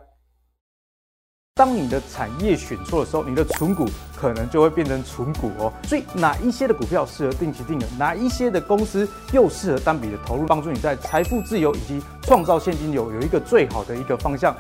[1.57, 3.85] 当你的产业选错的时候，你的存股
[4.17, 5.73] 可能就会变成存股哦。
[5.85, 14.57] 所以哪一些的股票适合定期定额，哪一些的公司又适合单笔的投入，帮助你在财富自由以及创造现金流有一个最好的一个方向。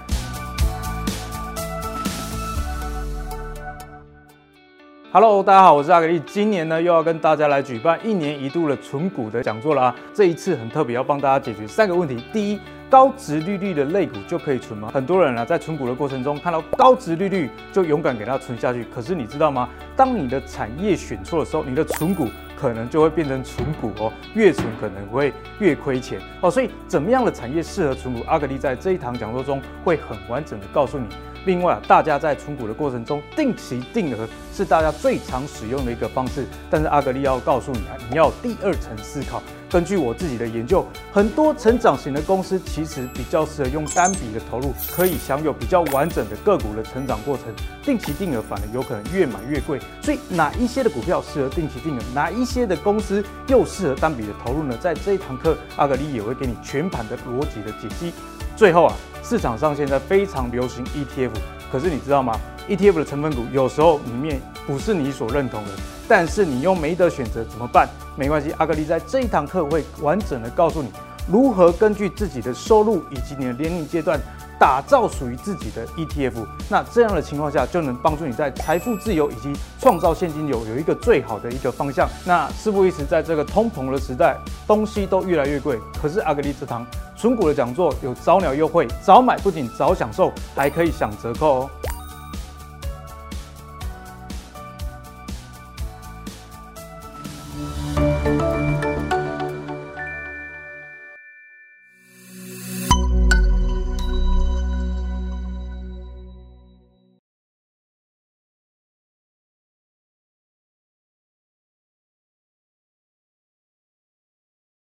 [5.17, 6.21] Hello，大家好，我是阿格力。
[6.27, 9.95] 今年呢，又要跟大家来举办一年一度的存股的讲座了啊。
[10.13, 12.21] 这一次很特别，要帮大家解决三个问题。
[12.33, 12.59] 第一，
[12.91, 14.91] 高殖利率的类股就可以存吗？
[14.93, 18.85] 很多人啊，在存股的过程中看到高殖利率就勇敢给它存下去。
[18.93, 19.69] 可是你知道吗？
[19.95, 26.51] 当你的产业选错的时候，你的存股可能就会变成存股哦，越存可能会越亏钱哦。
[26.51, 28.21] 所以，怎么样的产业适合存股？
[28.27, 31.07] 阿格力在这一堂讲座中会很完整的告诉你。
[31.45, 36.47] 另外啊，大家在存股的过程中，定期定额是大家最常使用的一个方式。
[36.71, 39.43] 但是阿格力要告诉你啊，你要第二层思考。
[39.71, 47.47] 根据我自己的研究，很多成长型的公司其实比较适合用单笔的投入，可以享有比较完整的个股的成长过程。
[47.83, 49.81] 定期定额反而有可能越买越贵。
[50.01, 54.77] 所以哪一些的股票适合定期定额，哪一些的公司又适合单笔的投入呢？
[54.81, 58.13] 在这一堂课，阿格力也会给你全盘的逻辑的解析。
[58.57, 58.95] 最后啊。
[59.25, 61.31] 市场上现在非常流行 ETF，
[61.73, 65.71] 可是你知道吗？ETF 的成分股有时候里面不是你所认同的，
[66.07, 67.89] 但是你又没得选择怎么办？
[68.17, 70.91] 没关系，阿格力在这一堂课会完整的告诉你
[71.27, 74.21] 如何根据自己的收入以及你的年龄阶段
[74.61, 76.47] 打造属于自己的 ETF。
[76.69, 79.51] 那这样的情况下就能帮助你在财富自由以及
[79.81, 82.07] 创造现金流有一个最好的一个方向。
[82.27, 86.87] 那事不宜迟，在这个通膨的时代，东西都越来越贵，可是阿格力这堂。
[87.25, 91.71] 存股的讲座有早鸟优惠，早买不仅早享受，还可以享折扣哦。